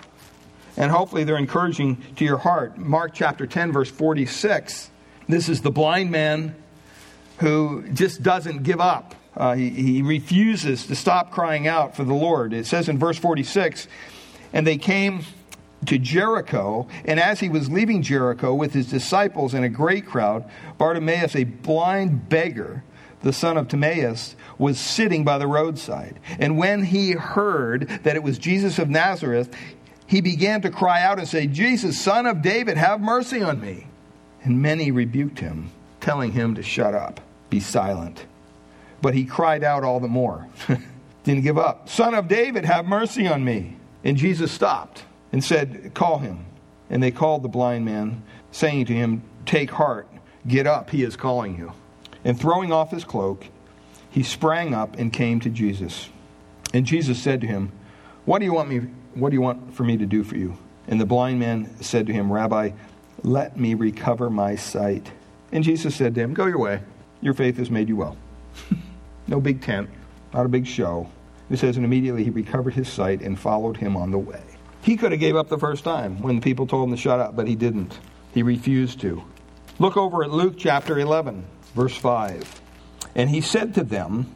And 0.76 0.92
hopefully 0.92 1.24
they're 1.24 1.38
encouraging 1.38 1.98
to 2.18 2.26
your 2.26 2.38
heart. 2.38 2.78
Mark 2.78 3.14
chapter 3.14 3.48
10 3.48 3.72
verse 3.72 3.90
46. 3.90 4.90
This 5.30 5.48
is 5.48 5.62
the 5.62 5.72
blind 5.72 6.12
man 6.12 6.56
who 7.38 7.88
just 7.94 8.22
doesn't 8.24 8.64
give 8.64 8.82
up. 8.82 9.16
Uh, 9.36 9.56
he, 9.56 9.70
he 9.70 10.02
refuses 10.02 10.86
to 10.88 10.96
stop 10.96 11.32
crying 11.32 11.68
out 11.68 11.96
for 11.96 12.04
the 12.04 12.14
Lord. 12.14 12.54
It 12.54 12.68
says 12.68 12.88
in 12.88 13.00
verse 13.00 13.18
46, 13.18 13.88
and 14.52 14.68
they 14.68 14.78
came 14.78 15.24
to 15.88 15.98
Jericho, 15.98 16.88
and 17.06 17.20
as 17.20 17.40
he 17.40 17.50
was 17.50 17.70
leaving 17.70 18.02
Jericho 18.02 18.54
with 18.54 18.74
his 18.74 18.90
disciples 18.90 19.54
and 19.54 19.66
a 19.66 19.70
great 19.70 20.06
crowd, 20.06 20.50
Bartimaeus, 20.78 21.36
a 21.36 21.44
blind 21.44 22.30
beggar, 22.30 22.84
the 23.22 23.34
son 23.34 23.58
of 23.58 23.68
Timaeus, 23.68 24.36
was 24.58 24.80
sitting 24.80 25.24
by 25.24 25.38
the 25.38 25.48
roadside. 25.48 26.20
And 26.40 26.58
when 26.58 26.84
he 26.84 27.12
heard 27.12 27.88
that 28.04 28.16
it 28.16 28.24
was 28.24 28.38
Jesus 28.38 28.80
of 28.80 28.90
Nazareth, 28.90 29.54
he 30.06 30.22
began 30.22 30.62
to 30.62 30.70
cry 30.70 31.02
out 31.02 31.20
and 31.20 31.28
say, 31.28 31.48
Jesus, 31.48 32.00
son 32.00 32.26
of 32.26 32.42
David, 32.42 32.78
have 32.78 33.02
mercy 33.02 33.42
on 33.42 33.60
me. 33.60 33.88
And 34.44 34.62
many 34.62 34.92
rebuked 34.92 35.40
him, 35.40 35.72
telling 36.02 36.34
him 36.34 36.56
to 36.56 36.64
shut 36.64 36.94
up, 36.94 37.22
be 37.50 37.60
silent. 37.60 38.26
But 39.04 39.14
he 39.14 39.26
cried 39.26 39.66
out 39.66 39.84
all 39.84 40.00
the 40.00 40.08
more. 40.08 40.48
Didn't 41.26 41.44
give 41.44 41.58
up. 41.58 41.90
Son 41.90 42.14
of 42.14 42.30
David, 42.30 42.64
have 42.64 42.86
mercy 42.86 43.28
on 43.28 43.44
me. 43.44 43.76
And 44.02 44.16
Jesus 44.16 44.50
stopped 44.50 45.04
and 45.34 45.44
said, 45.44 45.92
Call 45.94 46.20
him. 46.20 46.46
And 46.90 47.04
they 47.04 47.12
called 47.12 47.44
the 47.44 47.50
blind 47.50 47.84
man, 47.84 48.24
saying 48.54 48.86
to 48.86 48.94
him, 48.94 49.22
Take 49.46 49.72
heart, 49.72 50.08
get 50.48 50.66
up, 50.66 50.92
he 50.92 51.04
is 51.04 51.18
calling 51.18 51.58
you. 51.58 51.74
And 52.24 52.40
throwing 52.40 52.72
off 52.72 52.92
his 52.92 53.04
cloak, 53.04 53.48
he 54.10 54.24
sprang 54.24 54.74
up 54.74 54.98
and 54.98 55.12
came 55.12 55.42
to 55.42 55.50
Jesus. 55.50 56.08
And 56.74 56.86
Jesus 56.86 57.22
said 57.22 57.42
to 57.42 57.48
him, 57.48 57.74
What 58.24 58.40
do 58.40 58.46
you 58.46 58.54
want 58.54 58.70
me 58.70 58.88
what 59.16 59.32
do 59.32 59.36
you 59.36 59.42
want 59.42 59.76
for 59.76 59.84
me 59.84 59.98
to 59.98 60.06
do 60.06 60.24
for 60.24 60.38
you? 60.38 60.58
And 60.88 61.00
the 61.00 61.06
blind 61.06 61.42
man 61.42 61.76
said 61.82 62.08
to 62.08 62.14
him, 62.14 62.32
Rabbi, 62.32 62.72
let 63.22 63.60
me 63.60 63.74
recover 63.74 64.30
my 64.30 64.56
sight. 64.56 65.12
And 65.52 65.62
Jesus 65.62 65.94
said 65.94 66.16
to 66.16 66.22
him, 66.22 66.34
Go 66.34 66.46
your 66.46 66.58
way. 66.58 66.80
Your 67.20 67.34
faith 67.34 67.58
has 67.58 67.70
made 67.70 67.90
you 67.90 67.98
well. 67.98 68.18
no 69.28 69.40
big 69.40 69.62
tent, 69.62 69.90
not 70.34 70.46
a 70.46 70.50
big 70.50 70.68
show. 70.68 71.10
It 71.50 71.58
says, 71.58 71.76
and 71.78 71.86
immediately 71.86 72.24
he 72.24 72.30
recovered 72.30 72.74
his 72.74 72.88
sight 72.88 73.22
and 73.22 73.38
followed 73.38 73.78
him 73.78 73.96
on 73.96 74.12
the 74.12 74.18
way. 74.18 74.44
He 74.82 74.98
could 74.98 75.12
have 75.12 75.20
gave 75.20 75.36
up 75.36 75.50
the 75.50 75.58
first 75.58 75.84
time 75.84 76.22
when 76.22 76.42
people 76.42 76.68
told 76.68 76.90
him 76.90 76.96
to 76.96 77.02
shut 77.02 77.20
up, 77.20 77.36
but 77.36 77.48
he 77.48 77.56
didn't. 77.56 78.00
He 78.34 78.44
refused 78.44 79.02
to. 79.02 79.24
Look 79.80 79.98
over 79.98 80.24
at 80.24 80.32
Luke 80.32 80.56
chapter 80.58 81.00
11, 81.00 81.46
verse 81.76 81.96
5. 81.96 82.62
And 83.16 83.30
he 83.30 83.42
said 83.42 83.76
to 83.76 83.84
them, 83.84 84.34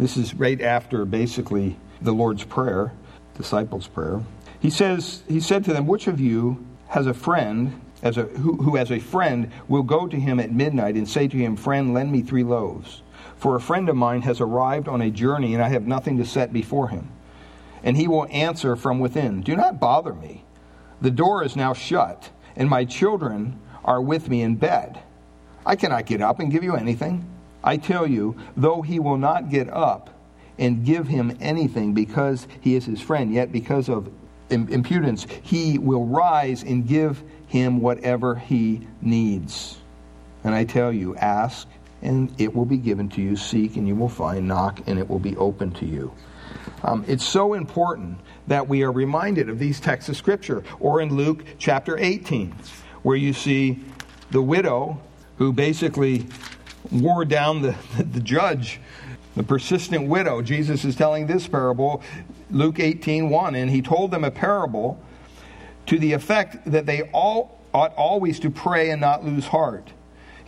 this 0.00 0.16
is 0.16 0.34
right 0.34 0.60
after 0.62 1.04
basically 1.04 1.76
the 2.00 2.12
Lord's 2.12 2.42
Prayer, 2.42 2.92
disciples' 3.36 3.86
prayer. 3.86 4.22
He 4.58 4.70
says, 4.70 5.22
he 5.28 5.40
said 5.40 5.62
to 5.66 5.74
them, 5.74 5.86
Which 5.86 6.06
of 6.06 6.18
you 6.18 6.66
has 6.88 7.06
a 7.06 7.12
friend 7.12 7.78
as 8.02 8.16
a, 8.16 8.22
who, 8.22 8.56
who 8.56 8.78
as 8.78 8.90
a 8.90 8.98
friend 8.98 9.52
will 9.68 9.82
go 9.82 10.06
to 10.06 10.16
him 10.18 10.40
at 10.40 10.52
midnight 10.52 10.94
and 10.94 11.06
say 11.06 11.28
to 11.28 11.36
him, 11.36 11.54
Friend, 11.54 11.92
lend 11.92 12.10
me 12.10 12.22
three 12.22 12.44
loaves? 12.44 13.02
For 13.36 13.56
a 13.56 13.60
friend 13.60 13.88
of 13.88 13.96
mine 13.96 14.22
has 14.22 14.40
arrived 14.40 14.88
on 14.88 15.00
a 15.02 15.10
journey, 15.10 15.54
and 15.54 15.62
I 15.62 15.68
have 15.68 15.86
nothing 15.86 16.18
to 16.18 16.24
set 16.24 16.52
before 16.52 16.88
him 16.88 17.10
and 17.82 17.96
he 17.96 18.08
will 18.08 18.26
answer 18.30 18.76
from 18.76 18.98
within 18.98 19.42
Do 19.42 19.56
not 19.56 19.80
bother 19.80 20.14
me. 20.14 20.44
The 21.00 21.10
door 21.10 21.44
is 21.44 21.56
now 21.56 21.72
shut, 21.72 22.30
and 22.56 22.68
my 22.68 22.84
children 22.84 23.58
are 23.84 24.02
with 24.02 24.28
me 24.28 24.42
in 24.42 24.56
bed. 24.56 25.00
I 25.64 25.76
cannot 25.76 26.06
get 26.06 26.20
up 26.20 26.40
and 26.40 26.50
give 26.50 26.62
you 26.62 26.76
anything. 26.76 27.26
I 27.62 27.76
tell 27.76 28.06
you, 28.06 28.36
though 28.56 28.82
he 28.82 28.98
will 28.98 29.16
not 29.16 29.50
get 29.50 29.68
up 29.70 30.10
and 30.58 30.84
give 30.84 31.08
him 31.08 31.36
anything 31.40 31.94
because 31.94 32.46
he 32.60 32.74
is 32.74 32.84
his 32.84 33.00
friend, 33.00 33.32
yet 33.32 33.52
because 33.52 33.88
of 33.88 34.10
impudence, 34.50 35.26
he 35.42 35.78
will 35.78 36.04
rise 36.04 36.62
and 36.62 36.86
give 36.86 37.22
him 37.46 37.80
whatever 37.80 38.34
he 38.34 38.86
needs. 39.00 39.78
And 40.44 40.54
I 40.54 40.64
tell 40.64 40.92
you, 40.92 41.16
ask, 41.16 41.66
and 42.02 42.32
it 42.38 42.54
will 42.54 42.64
be 42.64 42.76
given 42.76 43.08
to 43.10 43.20
you. 43.20 43.36
Seek, 43.36 43.76
and 43.76 43.86
you 43.86 43.94
will 43.94 44.08
find. 44.08 44.48
Knock, 44.48 44.80
and 44.86 44.98
it 44.98 45.08
will 45.08 45.18
be 45.18 45.36
open 45.36 45.72
to 45.72 45.86
you. 45.86 46.12
Um, 46.82 47.04
it's 47.06 47.24
so 47.24 47.54
important 47.54 48.18
that 48.46 48.68
we 48.68 48.82
are 48.82 48.92
reminded 48.92 49.48
of 49.48 49.58
these 49.58 49.80
texts 49.80 50.08
of 50.08 50.16
Scripture. 50.16 50.64
Or 50.78 51.00
in 51.00 51.14
Luke 51.14 51.44
chapter 51.58 51.98
18, 51.98 52.54
where 53.02 53.16
you 53.16 53.32
see 53.32 53.80
the 54.30 54.42
widow 54.42 55.00
who 55.36 55.52
basically 55.52 56.26
wore 56.90 57.24
down 57.24 57.62
the, 57.62 57.76
the 58.12 58.20
judge, 58.20 58.80
the 59.36 59.42
persistent 59.42 60.08
widow. 60.08 60.42
Jesus 60.42 60.84
is 60.84 60.96
telling 60.96 61.26
this 61.26 61.46
parable, 61.46 62.02
Luke 62.50 62.80
18 62.80 63.30
1, 63.30 63.54
and 63.54 63.70
he 63.70 63.82
told 63.82 64.10
them 64.10 64.24
a 64.24 64.30
parable 64.30 65.02
to 65.86 65.98
the 65.98 66.12
effect 66.12 66.70
that 66.70 66.86
they 66.86 67.02
all 67.12 67.60
ought 67.72 67.94
always 67.94 68.40
to 68.40 68.50
pray 68.50 68.90
and 68.90 69.00
not 69.00 69.24
lose 69.24 69.46
heart. 69.46 69.92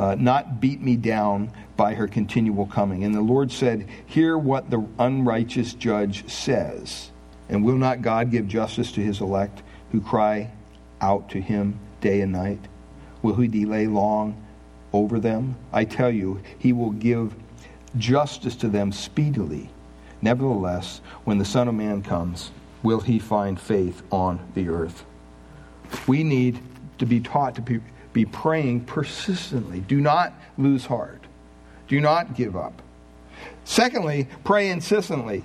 uh, 0.00 0.14
not 0.18 0.62
beat 0.62 0.80
me 0.80 0.96
down 0.96 1.52
by 1.76 1.92
her 1.92 2.08
continual 2.08 2.64
coming. 2.64 3.04
And 3.04 3.14
the 3.14 3.20
Lord 3.20 3.52
said, 3.52 3.86
Hear 4.06 4.38
what 4.38 4.70
the 4.70 4.82
unrighteous 4.98 5.74
judge 5.74 6.26
says. 6.26 7.10
And 7.50 7.62
will 7.62 7.76
not 7.76 8.00
God 8.00 8.30
give 8.30 8.48
justice 8.48 8.92
to 8.92 9.02
his 9.02 9.20
elect 9.20 9.62
who 9.92 10.00
cry 10.00 10.52
out 11.02 11.28
to 11.30 11.40
him 11.42 11.78
day 12.00 12.22
and 12.22 12.32
night? 12.32 12.60
Will 13.20 13.34
he 13.34 13.46
delay 13.46 13.88
long 13.88 14.42
over 14.94 15.20
them? 15.20 15.56
I 15.70 15.84
tell 15.84 16.10
you, 16.10 16.40
he 16.58 16.72
will 16.72 16.92
give 16.92 17.34
justice 17.98 18.56
to 18.56 18.68
them 18.68 18.92
speedily. 18.92 19.68
Nevertheless, 20.22 21.02
when 21.24 21.36
the 21.36 21.44
Son 21.44 21.68
of 21.68 21.74
Man 21.74 22.02
comes, 22.02 22.52
will 22.82 23.00
he 23.00 23.18
find 23.18 23.60
faith 23.60 24.02
on 24.10 24.40
the 24.54 24.70
earth? 24.70 25.04
We 26.06 26.24
need 26.24 26.58
to 26.96 27.04
be 27.04 27.20
taught 27.20 27.54
to 27.56 27.60
be, 27.60 27.80
be 28.12 28.24
praying 28.24 28.84
persistently. 28.84 29.80
Do 29.80 30.00
not 30.00 30.32
lose 30.58 30.86
heart. 30.86 31.22
Do 31.88 32.00
not 32.00 32.34
give 32.34 32.56
up. 32.56 32.82
Secondly, 33.64 34.28
pray 34.44 34.70
insistently. 34.70 35.44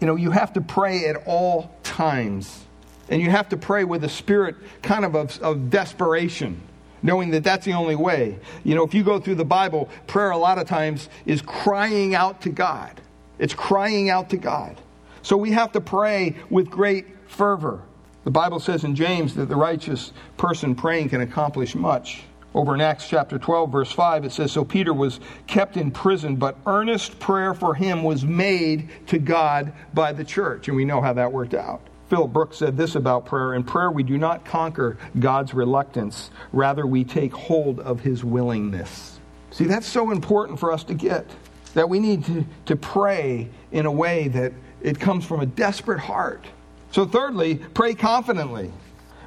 You 0.00 0.06
know, 0.06 0.16
you 0.16 0.30
have 0.30 0.52
to 0.54 0.60
pray 0.60 1.06
at 1.06 1.16
all 1.26 1.74
times. 1.82 2.64
And 3.08 3.20
you 3.20 3.30
have 3.30 3.48
to 3.50 3.56
pray 3.56 3.84
with 3.84 4.04
a 4.04 4.08
spirit 4.08 4.56
kind 4.82 5.04
of 5.04 5.14
of, 5.14 5.38
of 5.42 5.70
desperation 5.70 6.60
knowing 7.04 7.30
that 7.30 7.44
that's 7.44 7.66
the 7.66 7.72
only 7.74 7.94
way. 7.94 8.38
You 8.64 8.74
know, 8.74 8.82
if 8.82 8.94
you 8.94 9.04
go 9.04 9.20
through 9.20 9.34
the 9.34 9.44
Bible, 9.44 9.90
prayer 10.06 10.30
a 10.30 10.38
lot 10.38 10.58
of 10.58 10.66
times 10.66 11.10
is 11.26 11.42
crying 11.42 12.14
out 12.14 12.40
to 12.40 12.48
God. 12.48 12.98
It's 13.38 13.52
crying 13.52 14.08
out 14.08 14.30
to 14.30 14.38
God. 14.38 14.80
So 15.22 15.36
we 15.36 15.50
have 15.52 15.72
to 15.72 15.82
pray 15.82 16.36
with 16.48 16.70
great 16.70 17.06
fervor. 17.26 17.82
The 18.24 18.30
Bible 18.30 18.58
says 18.58 18.84
in 18.84 18.94
James 18.94 19.34
that 19.34 19.50
the 19.50 19.56
righteous 19.56 20.12
person 20.36 20.74
praying 20.74 21.10
can 21.10 21.20
accomplish 21.20 21.74
much. 21.74 22.22
Over 22.54 22.74
in 22.74 22.80
Acts 22.80 23.08
chapter 23.08 23.38
12, 23.38 23.70
verse 23.70 23.92
5, 23.92 24.24
it 24.24 24.32
says 24.32 24.52
So 24.52 24.64
Peter 24.64 24.94
was 24.94 25.20
kept 25.46 25.76
in 25.76 25.90
prison, 25.90 26.36
but 26.36 26.56
earnest 26.66 27.18
prayer 27.18 27.52
for 27.52 27.74
him 27.74 28.02
was 28.02 28.24
made 28.24 28.88
to 29.08 29.18
God 29.18 29.72
by 29.92 30.12
the 30.12 30.24
church. 30.24 30.68
And 30.68 30.76
we 30.76 30.84
know 30.84 31.00
how 31.00 31.12
that 31.12 31.32
worked 31.32 31.54
out. 31.54 31.82
Philip 32.08 32.32
Brooks 32.32 32.58
said 32.58 32.76
this 32.76 32.94
about 32.94 33.26
prayer 33.26 33.54
In 33.54 33.64
prayer, 33.64 33.90
we 33.90 34.02
do 34.04 34.16
not 34.16 34.44
conquer 34.44 34.96
God's 35.18 35.52
reluctance, 35.52 36.30
rather, 36.52 36.86
we 36.86 37.04
take 37.04 37.32
hold 37.32 37.80
of 37.80 38.00
his 38.00 38.24
willingness. 38.24 39.18
See, 39.50 39.64
that's 39.64 39.86
so 39.86 40.10
important 40.10 40.60
for 40.60 40.72
us 40.72 40.84
to 40.84 40.94
get 40.94 41.26
that 41.74 41.88
we 41.88 41.98
need 41.98 42.24
to, 42.24 42.46
to 42.66 42.76
pray 42.76 43.48
in 43.72 43.84
a 43.84 43.92
way 43.92 44.28
that 44.28 44.52
it 44.80 45.00
comes 45.00 45.24
from 45.24 45.40
a 45.40 45.46
desperate 45.46 45.98
heart. 45.98 46.46
So, 46.94 47.04
thirdly, 47.04 47.56
pray 47.56 47.94
confidently. 47.94 48.70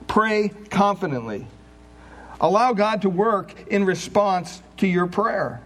Pray 0.08 0.54
confidently. 0.70 1.46
Allow 2.40 2.72
God 2.72 3.02
to 3.02 3.10
work 3.10 3.54
in 3.68 3.84
response 3.84 4.62
to 4.78 4.88
your 4.88 5.06
prayer. 5.06 5.62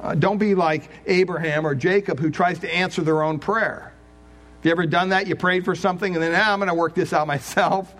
Uh, 0.00 0.14
don't 0.14 0.38
be 0.38 0.54
like 0.54 0.88
Abraham 1.04 1.66
or 1.66 1.74
Jacob 1.74 2.18
who 2.18 2.30
tries 2.30 2.60
to 2.60 2.74
answer 2.74 3.02
their 3.02 3.22
own 3.22 3.38
prayer 3.38 3.92
Have 4.56 4.64
you 4.64 4.70
ever 4.70 4.86
done 4.86 5.10
that? 5.10 5.26
You 5.26 5.36
prayed 5.36 5.66
for 5.66 5.74
something 5.74 6.14
and 6.14 6.22
then, 6.22 6.34
ah, 6.34 6.50
I'm 6.50 6.60
going 6.60 6.68
to 6.68 6.74
work 6.74 6.94
this 6.94 7.12
out 7.12 7.26
myself. 7.36 7.94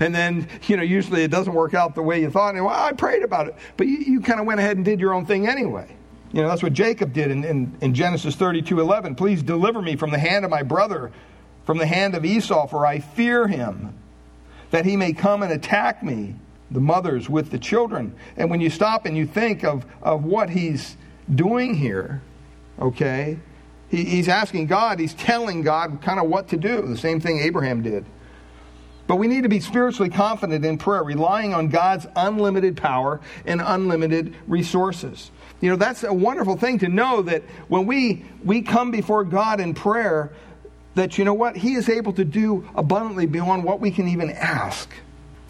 And 0.00 0.12
then, 0.12 0.48
you 0.66 0.76
know, 0.76 0.82
usually 0.82 1.22
it 1.22 1.30
doesn't 1.30 1.54
work 1.54 1.74
out 1.74 1.94
the 1.94 2.02
way 2.02 2.20
you 2.20 2.28
thought. 2.28 2.56
And, 2.56 2.64
well, 2.64 2.74
I 2.74 2.90
prayed 2.90 3.22
about 3.22 3.46
it. 3.46 3.54
But 3.76 3.86
you, 3.86 3.98
you 3.98 4.20
kind 4.20 4.40
of 4.40 4.46
went 4.46 4.58
ahead 4.58 4.74
and 4.74 4.84
did 4.84 4.98
your 4.98 5.14
own 5.14 5.26
thing 5.26 5.46
anyway. 5.46 5.94
You 6.32 6.42
know, 6.42 6.48
that's 6.48 6.64
what 6.64 6.72
Jacob 6.72 7.12
did 7.12 7.30
in, 7.30 7.44
in, 7.44 7.72
in 7.82 7.94
Genesis 7.94 8.34
32 8.34 8.80
11. 8.80 9.14
Please 9.14 9.44
deliver 9.44 9.80
me 9.80 9.94
from 9.94 10.10
the 10.10 10.18
hand 10.18 10.44
of 10.44 10.50
my 10.50 10.64
brother, 10.64 11.12
from 11.64 11.78
the 11.78 11.86
hand 11.86 12.14
of 12.14 12.24
Esau, 12.24 12.66
for 12.66 12.86
I 12.86 12.98
fear 12.98 13.46
him, 13.46 13.94
that 14.70 14.84
he 14.84 14.96
may 14.96 15.12
come 15.12 15.42
and 15.42 15.52
attack 15.52 16.02
me, 16.02 16.36
the 16.70 16.80
mothers 16.80 17.28
with 17.28 17.50
the 17.50 17.58
children. 17.58 18.14
And 18.36 18.50
when 18.50 18.60
you 18.60 18.70
stop 18.70 19.04
and 19.06 19.16
you 19.16 19.26
think 19.26 19.64
of, 19.64 19.84
of 20.02 20.24
what 20.24 20.50
he's 20.50 20.96
doing 21.32 21.74
here, 21.74 22.22
okay, 22.78 23.38
he, 23.88 24.04
he's 24.04 24.28
asking 24.28 24.66
God, 24.66 25.00
he's 25.00 25.14
telling 25.14 25.62
God 25.62 26.00
kind 26.02 26.20
of 26.20 26.28
what 26.28 26.48
to 26.48 26.56
do, 26.56 26.82
the 26.82 26.96
same 26.96 27.20
thing 27.20 27.40
Abraham 27.40 27.82
did. 27.82 28.04
But 29.06 29.16
we 29.16 29.26
need 29.26 29.42
to 29.42 29.48
be 29.48 29.58
spiritually 29.58 30.08
confident 30.08 30.64
in 30.64 30.78
prayer, 30.78 31.02
relying 31.02 31.52
on 31.52 31.68
God's 31.68 32.06
unlimited 32.14 32.76
power 32.76 33.20
and 33.44 33.60
unlimited 33.60 34.36
resources. 34.46 35.32
You 35.60 35.70
know, 35.70 35.76
that's 35.76 36.04
a 36.04 36.14
wonderful 36.14 36.56
thing 36.56 36.78
to 36.78 36.88
know 36.88 37.22
that 37.22 37.42
when 37.66 37.86
we, 37.86 38.24
we 38.44 38.62
come 38.62 38.92
before 38.92 39.24
God 39.24 39.58
in 39.58 39.74
prayer, 39.74 40.32
that 40.94 41.18
you 41.18 41.24
know 41.24 41.34
what? 41.34 41.56
He 41.56 41.74
is 41.74 41.88
able 41.88 42.12
to 42.14 42.24
do 42.24 42.68
abundantly 42.74 43.26
beyond 43.26 43.64
what 43.64 43.80
we 43.80 43.90
can 43.90 44.08
even 44.08 44.30
ask. 44.30 44.90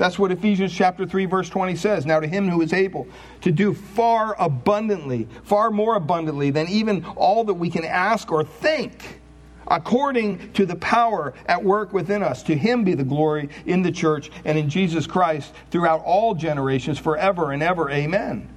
That's 0.01 0.19
what 0.19 0.33
Ephesians 0.33 0.73
chapter 0.73 1.05
3 1.05 1.27
verse 1.27 1.51
20 1.51 1.77
says. 1.77 2.07
Now 2.07 2.21
to 2.21 2.27
him 2.27 2.49
who 2.49 2.63
is 2.63 2.73
able 2.73 3.07
to 3.43 3.53
do 3.53 3.75
far 3.75 4.35
abundantly, 4.41 5.29
far 5.45 5.71
more 5.71 5.95
abundantly 5.95 6.51
than 6.51 6.69
even 6.69 7.05
all 7.17 7.45
that 7.45 7.55
we 7.55 7.69
can 7.69 7.85
ask 7.85 8.33
or 8.33 8.43
think, 8.43 9.21
according 9.69 10.53
to 10.55 10.65
the 10.65 10.77
power 10.77 11.35
at 11.45 11.63
work 11.63 11.93
within 11.93 12.23
us. 12.23 12.43
To 12.45 12.57
him 12.57 12.83
be 12.83 12.95
the 12.95 13.05
glory 13.05 13.51
in 13.67 13.83
the 13.83 13.93
church 13.93 14.31
and 14.47 14.57
in 14.57 14.71
Jesus 14.71 15.07
Christ 15.07 15.53
throughout 15.71 16.03
all 16.03 16.35
generations 16.35 16.99
forever 16.99 17.53
and 17.53 17.63
ever. 17.63 17.91
Amen. 17.91 18.49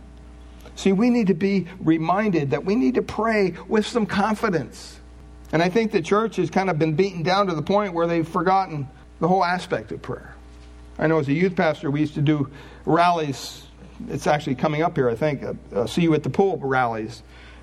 See, 0.76 0.94
we 0.94 1.10
need 1.10 1.28
to 1.28 1.34
be 1.34 1.68
reminded 1.82 2.52
that 2.52 2.64
we 2.64 2.76
need 2.76 2.96
to 2.96 3.02
pray 3.02 3.54
with 3.68 3.86
some 3.86 4.06
confidence. 4.06 5.00
And 5.54 5.62
I 5.62 5.70
think 5.70 5.92
the 5.92 6.02
church 6.02 6.36
has 6.38 6.50
kind 6.50 6.70
of 6.70 6.80
been 6.80 6.96
beaten 6.96 7.24
down 7.24 7.48
to 7.48 7.54
the 7.54 7.62
point 7.62 7.94
where 7.94 8.08
they've 8.08 8.28
forgotten 8.28 8.90
the 9.20 9.28
whole 9.28 9.46
aspect 9.46 9.92
of 9.92 10.02
prayer. 10.02 10.36
I 10.98 11.08
know 11.08 11.20
as 11.20 11.28
a 11.28 11.34
youth 11.34 11.56
pastor, 11.56 11.90
we 11.92 12.02
used 12.02 12.16
to 12.16 12.22
do 12.22 12.50
rallies. 12.86 13.66
It's 14.10 14.26
actually 14.26 14.56
coming 14.56 14.82
up 14.82 14.98
here, 14.98 15.10
I 15.10 15.16
think. 15.16 15.44
Uh, 15.44 15.54
uh, 15.74 15.88
see 15.88 16.02
you 16.02 16.14
at 16.16 16.24
the 16.24 16.30
pole 16.30 16.58
rallies, 16.58 17.22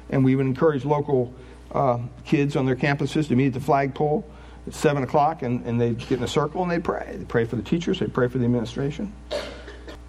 and 0.08 0.24
we 0.24 0.36
would 0.36 0.46
encourage 0.46 0.84
local 0.84 1.34
uh, 1.72 1.98
kids 2.24 2.54
on 2.54 2.64
their 2.64 2.76
campuses 2.76 3.26
to 3.26 3.34
meet 3.34 3.48
at 3.48 3.54
the 3.54 3.60
flagpole 3.60 4.24
at 4.68 4.74
seven 4.74 5.02
o'clock, 5.02 5.42
and, 5.42 5.66
and 5.66 5.80
they'd 5.80 5.98
get 5.98 6.18
in 6.18 6.22
a 6.22 6.28
circle 6.28 6.62
and 6.62 6.70
they'd 6.70 6.84
pray. 6.84 7.14
They'd 7.16 7.28
pray 7.28 7.44
for 7.44 7.56
the 7.56 7.62
teachers. 7.62 7.98
They'd 7.98 8.14
pray 8.14 8.28
for 8.28 8.38
the 8.38 8.44
administration. 8.44 9.12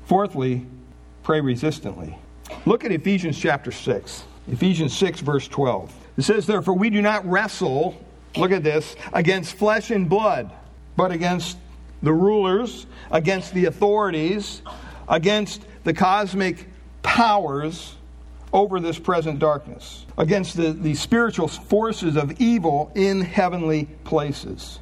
Fourthly, 0.05 0.67
pray 1.23 1.41
resistantly. 1.41 2.15
Look 2.65 2.85
at 2.85 2.91
Ephesians 2.91 3.39
chapter 3.39 3.71
six. 3.71 4.23
Ephesians 4.47 4.95
six 4.95 5.19
verse 5.19 5.47
twelve. 5.47 5.91
It 6.21 6.25
says, 6.25 6.45
"Therefore 6.45 6.75
we 6.75 6.91
do 6.91 7.01
not 7.01 7.27
wrestle." 7.27 7.95
Look 8.38 8.51
at 8.51 8.63
this 8.63 8.95
against 9.12 9.55
flesh 9.55 9.89
and 9.89 10.07
blood, 10.07 10.51
but 10.95 11.12
against 11.12 11.57
the 12.03 12.13
rulers, 12.13 12.86
against 13.10 13.55
the 13.55 13.65
authorities, 13.65 14.62
against 15.10 15.65
the 15.84 15.95
cosmic 15.95 16.69
powers 17.01 17.95
over 18.53 18.79
this 18.79 18.99
present 18.99 19.39
darkness, 19.39 20.05
against 20.15 20.55
the, 20.55 20.73
the 20.73 20.93
spiritual 20.93 21.47
forces 21.47 22.15
of 22.15 22.39
evil 22.39 22.91
in 22.93 23.21
heavenly 23.21 23.86
places. 24.03 24.77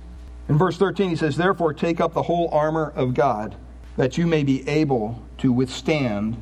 In 0.49 0.57
verse 0.57 0.77
13, 0.77 1.11
he 1.11 1.15
says, 1.15 1.37
Therefore, 1.37 1.73
take 1.73 2.01
up 2.01 2.13
the 2.13 2.23
whole 2.23 2.49
armor 2.51 2.91
of 2.97 3.13
God, 3.13 3.55
that 3.95 4.17
you 4.17 4.27
may 4.27 4.43
be 4.43 4.67
able 4.67 5.23
to 5.37 5.53
withstand 5.53 6.35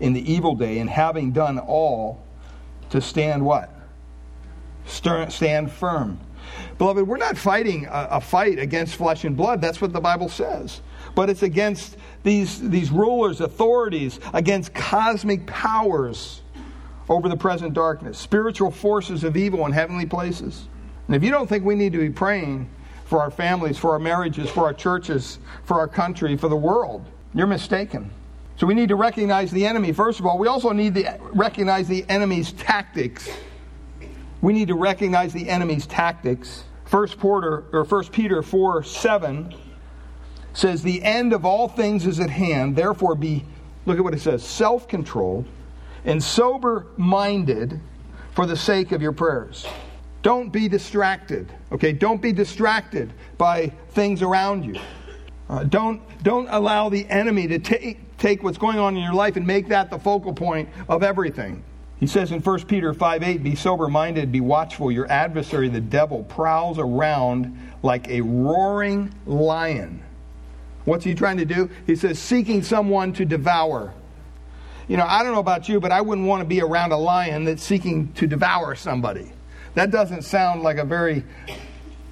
in 0.00 0.14
the 0.14 0.32
evil 0.32 0.54
day, 0.54 0.78
and 0.78 0.88
having 0.88 1.32
done 1.32 1.58
all, 1.58 2.24
to 2.88 3.02
stand 3.02 3.44
what? 3.44 3.74
Stand 4.88 5.70
firm. 5.70 6.18
Beloved, 6.78 7.06
we're 7.06 7.16
not 7.18 7.36
fighting 7.36 7.86
a, 7.86 8.08
a, 8.12 8.20
fight 8.20 8.58
against 8.58 8.96
flesh 8.96 9.24
and 9.24 9.36
blood. 9.36 9.60
That's 9.60 9.80
what 9.80 9.92
the 9.92 10.00
Bible 10.00 10.28
says. 10.28 10.80
But 11.14 11.28
it's 11.28 11.42
against 11.42 11.96
these, 12.22 12.60
these 12.68 12.90
rulers, 12.90 13.40
authorities, 13.40 14.20
against 14.32 14.74
cosmic 14.74 15.46
powers 15.46 16.42
over 17.08 17.28
the 17.28 17.36
present 17.36 17.74
darkness, 17.74 18.18
spiritual 18.18 18.70
forces 18.70 19.24
of 19.24 19.36
evil 19.36 19.66
in 19.66 19.72
heavenly 19.72 20.06
places. 20.06 20.66
And 21.06 21.16
if 21.16 21.24
you 21.24 21.30
don't 21.30 21.48
think 21.48 21.64
we 21.64 21.74
need 21.74 21.92
to 21.92 21.98
be 21.98 22.10
praying 22.10 22.68
for 23.06 23.20
our 23.20 23.30
families, 23.30 23.78
for 23.78 23.92
our 23.92 23.98
marriages, 23.98 24.50
for 24.50 24.64
our 24.64 24.74
churches, 24.74 25.38
for 25.64 25.78
our 25.78 25.88
country, 25.88 26.36
for 26.36 26.48
the 26.48 26.56
world, 26.56 27.04
you're 27.34 27.46
mistaken. 27.46 28.10
So 28.56 28.66
we 28.66 28.74
need 28.74 28.88
to 28.90 28.96
recognize 28.96 29.50
the 29.50 29.66
enemy. 29.66 29.92
First 29.92 30.20
of 30.20 30.26
all, 30.26 30.38
we 30.38 30.48
also 30.48 30.72
need 30.72 30.94
to 30.96 31.18
recognize 31.32 31.88
the 31.88 32.04
enemy's 32.08 32.52
tactics 32.52 33.28
we 34.40 34.52
need 34.52 34.68
to 34.68 34.74
recognize 34.74 35.32
the 35.32 35.48
enemy's 35.48 35.86
tactics. 35.86 36.64
First 36.84 37.18
Porter 37.18 37.64
or 37.72 37.84
First 37.84 38.12
Peter 38.12 38.42
4 38.42 38.82
7 38.82 39.54
says, 40.54 40.82
The 40.82 41.02
end 41.02 41.32
of 41.32 41.44
all 41.44 41.68
things 41.68 42.06
is 42.06 42.20
at 42.20 42.30
hand, 42.30 42.76
therefore 42.76 43.14
be, 43.14 43.44
look 43.86 43.98
at 43.98 44.04
what 44.04 44.14
it 44.14 44.20
says, 44.20 44.44
self 44.44 44.88
controlled 44.88 45.46
and 46.04 46.22
sober 46.22 46.86
minded 46.96 47.80
for 48.32 48.46
the 48.46 48.56
sake 48.56 48.92
of 48.92 49.02
your 49.02 49.12
prayers. 49.12 49.66
Don't 50.22 50.50
be 50.50 50.68
distracted, 50.68 51.52
okay? 51.72 51.92
Don't 51.92 52.20
be 52.20 52.32
distracted 52.32 53.12
by 53.36 53.68
things 53.90 54.22
around 54.22 54.64
you. 54.64 54.80
Uh, 55.48 55.64
don't, 55.64 56.02
don't 56.22 56.48
allow 56.50 56.88
the 56.88 57.08
enemy 57.08 57.46
to 57.48 57.58
take, 57.58 58.16
take 58.18 58.42
what's 58.42 58.58
going 58.58 58.78
on 58.78 58.96
in 58.96 59.02
your 59.02 59.14
life 59.14 59.36
and 59.36 59.46
make 59.46 59.68
that 59.68 59.90
the 59.90 59.98
focal 59.98 60.32
point 60.32 60.68
of 60.88 61.02
everything. 61.02 61.62
He 62.00 62.06
says 62.06 62.30
in 62.30 62.40
1 62.40 62.66
Peter 62.66 62.94
5 62.94 63.22
8, 63.22 63.42
Be 63.42 63.54
sober 63.56 63.88
minded, 63.88 64.30
be 64.30 64.40
watchful. 64.40 64.92
Your 64.92 65.10
adversary, 65.10 65.68
the 65.68 65.80
devil, 65.80 66.22
prowls 66.24 66.78
around 66.78 67.58
like 67.82 68.08
a 68.08 68.20
roaring 68.20 69.12
lion. 69.26 70.02
What's 70.84 71.04
he 71.04 71.14
trying 71.14 71.38
to 71.38 71.44
do? 71.44 71.68
He 71.86 71.96
says, 71.96 72.18
seeking 72.18 72.62
someone 72.62 73.12
to 73.14 73.24
devour. 73.24 73.92
You 74.86 74.96
know, 74.96 75.04
I 75.06 75.22
don't 75.22 75.32
know 75.32 75.40
about 75.40 75.68
you, 75.68 75.80
but 75.80 75.92
I 75.92 76.00
wouldn't 76.00 76.26
want 76.26 76.40
to 76.40 76.46
be 76.46 76.62
around 76.62 76.92
a 76.92 76.96
lion 76.96 77.44
that's 77.44 77.62
seeking 77.62 78.12
to 78.14 78.26
devour 78.26 78.74
somebody. 78.74 79.30
That 79.74 79.90
doesn't 79.90 80.22
sound 80.22 80.62
like 80.62 80.78
a 80.78 80.84
very 80.84 81.24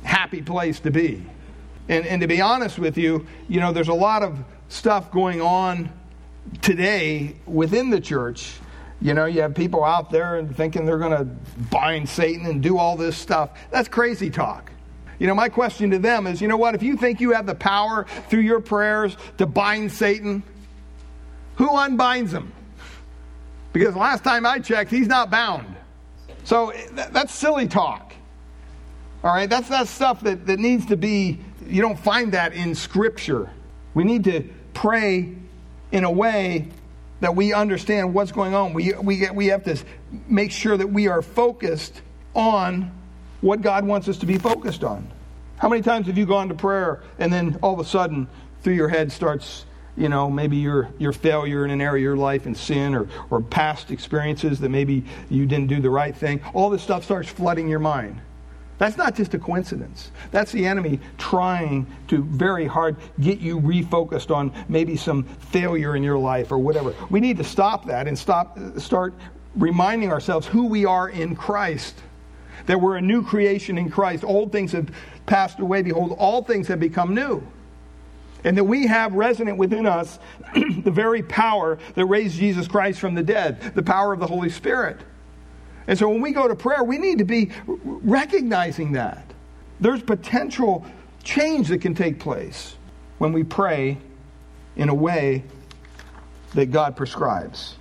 happy 0.02 0.42
place 0.42 0.78
to 0.80 0.90
be. 0.90 1.24
And, 1.88 2.04
and 2.06 2.20
to 2.20 2.26
be 2.26 2.40
honest 2.40 2.78
with 2.78 2.98
you, 2.98 3.26
you 3.48 3.60
know, 3.60 3.72
there's 3.72 3.88
a 3.88 3.94
lot 3.94 4.22
of 4.22 4.38
stuff 4.68 5.10
going 5.10 5.40
on 5.40 5.90
today 6.60 7.36
within 7.46 7.88
the 7.88 8.00
church 8.00 8.58
You 9.00 9.14
know, 9.14 9.26
you 9.26 9.42
have 9.42 9.54
people 9.54 9.84
out 9.84 10.10
there 10.10 10.36
and 10.36 10.54
thinking 10.56 10.86
they're 10.86 10.98
going 10.98 11.16
to 11.16 11.24
bind 11.70 12.08
Satan 12.08 12.46
and 12.46 12.62
do 12.62 12.78
all 12.78 12.96
this 12.96 13.16
stuff. 13.16 13.50
That's 13.70 13.88
crazy 13.88 14.30
talk. 14.30 14.72
You 15.18 15.26
know, 15.26 15.34
my 15.34 15.48
question 15.48 15.90
to 15.90 15.98
them 15.98 16.26
is 16.26 16.40
you 16.40 16.48
know 16.48 16.56
what? 16.56 16.74
If 16.74 16.82
you 16.82 16.96
think 16.96 17.20
you 17.20 17.32
have 17.32 17.46
the 17.46 17.54
power 17.54 18.06
through 18.28 18.40
your 18.40 18.60
prayers 18.60 19.16
to 19.38 19.46
bind 19.46 19.92
Satan, 19.92 20.42
who 21.56 21.68
unbinds 21.68 22.32
him? 22.32 22.52
Because 23.72 23.94
last 23.94 24.24
time 24.24 24.46
I 24.46 24.58
checked, 24.58 24.90
he's 24.90 25.08
not 25.08 25.30
bound. 25.30 25.76
So 26.44 26.72
that's 26.92 27.34
silly 27.34 27.66
talk. 27.66 28.14
All 29.24 29.34
right, 29.34 29.48
that's 29.50 29.68
that 29.68 29.88
stuff 29.88 30.20
that, 30.22 30.46
that 30.46 30.58
needs 30.58 30.86
to 30.86 30.96
be, 30.96 31.40
you 31.66 31.82
don't 31.82 31.98
find 31.98 32.32
that 32.32 32.52
in 32.52 32.74
Scripture. 32.74 33.50
We 33.94 34.04
need 34.04 34.24
to 34.24 34.48
pray 34.72 35.34
in 35.90 36.04
a 36.04 36.10
way 36.10 36.68
that 37.20 37.34
we 37.34 37.52
understand 37.52 38.14
what's 38.14 38.32
going 38.32 38.54
on. 38.54 38.72
We, 38.74 38.92
we, 38.94 39.16
get, 39.18 39.34
we 39.34 39.46
have 39.46 39.64
to 39.64 39.76
make 40.28 40.52
sure 40.52 40.76
that 40.76 40.88
we 40.88 41.08
are 41.08 41.22
focused 41.22 42.02
on 42.34 42.92
what 43.40 43.62
God 43.62 43.86
wants 43.86 44.08
us 44.08 44.18
to 44.18 44.26
be 44.26 44.38
focused 44.38 44.84
on. 44.84 45.10
How 45.58 45.68
many 45.68 45.82
times 45.82 46.06
have 46.06 46.18
you 46.18 46.26
gone 46.26 46.48
to 46.48 46.54
prayer 46.54 47.02
and 47.18 47.32
then 47.32 47.58
all 47.62 47.72
of 47.72 47.80
a 47.80 47.88
sudden 47.88 48.28
through 48.60 48.74
your 48.74 48.88
head 48.88 49.10
starts, 49.10 49.64
you 49.96 50.08
know, 50.08 50.28
maybe 50.28 50.58
your, 50.58 50.90
your 50.98 51.12
failure 51.12 51.64
in 51.64 51.70
an 51.70 51.80
area 51.80 52.00
of 52.00 52.02
your 52.02 52.16
life 52.16 52.44
and 52.44 52.56
sin 52.56 52.94
or, 52.94 53.08
or 53.30 53.40
past 53.40 53.90
experiences 53.90 54.60
that 54.60 54.68
maybe 54.68 55.04
you 55.30 55.46
didn't 55.46 55.68
do 55.68 55.80
the 55.80 55.90
right 55.90 56.14
thing? 56.14 56.42
All 56.52 56.68
this 56.68 56.82
stuff 56.82 57.04
starts 57.04 57.30
flooding 57.30 57.68
your 57.68 57.78
mind. 57.78 58.20
That's 58.78 58.96
not 58.96 59.14
just 59.14 59.32
a 59.34 59.38
coincidence. 59.38 60.10
That's 60.30 60.52
the 60.52 60.66
enemy 60.66 61.00
trying 61.16 61.86
to 62.08 62.22
very 62.22 62.66
hard 62.66 62.96
get 63.20 63.38
you 63.38 63.58
refocused 63.60 64.34
on 64.34 64.52
maybe 64.68 64.96
some 64.96 65.24
failure 65.24 65.96
in 65.96 66.02
your 66.02 66.18
life 66.18 66.52
or 66.52 66.58
whatever. 66.58 66.94
We 67.08 67.20
need 67.20 67.38
to 67.38 67.44
stop 67.44 67.86
that 67.86 68.06
and 68.06 68.18
stop 68.18 68.58
start 68.78 69.14
reminding 69.54 70.12
ourselves 70.12 70.46
who 70.46 70.66
we 70.66 70.84
are 70.84 71.08
in 71.08 71.34
Christ. 71.34 71.96
That 72.66 72.80
we're 72.80 72.96
a 72.96 73.02
new 73.02 73.22
creation 73.22 73.78
in 73.78 73.90
Christ. 73.90 74.24
Old 74.24 74.52
things 74.52 74.72
have 74.72 74.90
passed 75.24 75.58
away. 75.58 75.82
Behold, 75.82 76.14
all 76.18 76.42
things 76.42 76.68
have 76.68 76.80
become 76.80 77.14
new. 77.14 77.46
And 78.44 78.56
that 78.58 78.64
we 78.64 78.86
have 78.86 79.14
resonant 79.14 79.56
within 79.56 79.86
us 79.86 80.18
the 80.54 80.90
very 80.90 81.22
power 81.22 81.78
that 81.94 82.04
raised 82.06 82.36
Jesus 82.36 82.68
Christ 82.68 83.00
from 83.00 83.14
the 83.14 83.22
dead, 83.22 83.72
the 83.74 83.82
power 83.82 84.12
of 84.12 84.20
the 84.20 84.26
Holy 84.26 84.50
Spirit. 84.50 85.00
And 85.86 85.98
so 85.98 86.08
when 86.08 86.20
we 86.20 86.32
go 86.32 86.48
to 86.48 86.54
prayer, 86.56 86.82
we 86.82 86.98
need 86.98 87.18
to 87.18 87.24
be 87.24 87.50
recognizing 87.66 88.92
that. 88.92 89.32
There's 89.80 90.02
potential 90.02 90.84
change 91.22 91.68
that 91.68 91.78
can 91.78 91.94
take 91.94 92.18
place 92.18 92.76
when 93.18 93.32
we 93.32 93.44
pray 93.44 93.98
in 94.76 94.88
a 94.88 94.94
way 94.94 95.44
that 96.54 96.66
God 96.66 96.96
prescribes. 96.96 97.76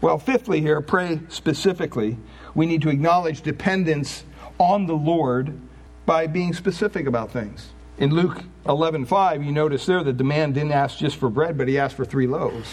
Well, 0.00 0.18
fifthly, 0.18 0.60
here, 0.60 0.80
pray 0.80 1.20
specifically. 1.28 2.16
We 2.54 2.66
need 2.66 2.82
to 2.82 2.90
acknowledge 2.90 3.42
dependence 3.42 4.24
on 4.58 4.86
the 4.86 4.94
Lord 4.94 5.58
by 6.06 6.26
being 6.26 6.52
specific 6.52 7.06
about 7.06 7.30
things. 7.30 7.70
In 7.98 8.10
Luke 8.10 8.44
11:5, 8.66 9.44
you 9.44 9.50
notice 9.52 9.86
there 9.86 10.04
that 10.04 10.18
the 10.18 10.24
man 10.24 10.52
didn't 10.52 10.72
ask 10.72 10.98
just 10.98 11.16
for 11.16 11.28
bread, 11.28 11.58
but 11.58 11.66
he 11.66 11.78
asked 11.78 11.96
for 11.96 12.04
three 12.04 12.26
loaves. 12.26 12.68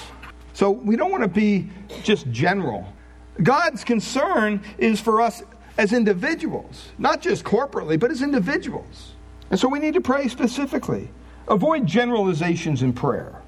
So 0.54 0.70
we 0.72 0.96
don't 0.96 1.12
want 1.12 1.24
to 1.24 1.30
be 1.30 1.70
just 2.04 2.30
general. 2.32 2.88
God's 3.42 3.84
concern 3.84 4.62
is 4.78 5.02
for 5.02 5.22
us 5.22 5.44
as 5.78 5.92
individuals, 5.92 6.90
not 6.98 7.22
just 7.22 7.44
corporately, 7.44 8.00
but 8.00 8.12
as 8.12 8.22
individuals. 8.22 9.14
And 9.50 9.60
so 9.60 9.68
we 9.68 9.80
need 9.80 9.94
to 9.96 10.02
pray 10.02 10.28
specifically. 10.28 11.10
Avoid 11.48 11.86
generalizations 11.86 12.82
in 12.82 12.94
prayer. 12.94 13.42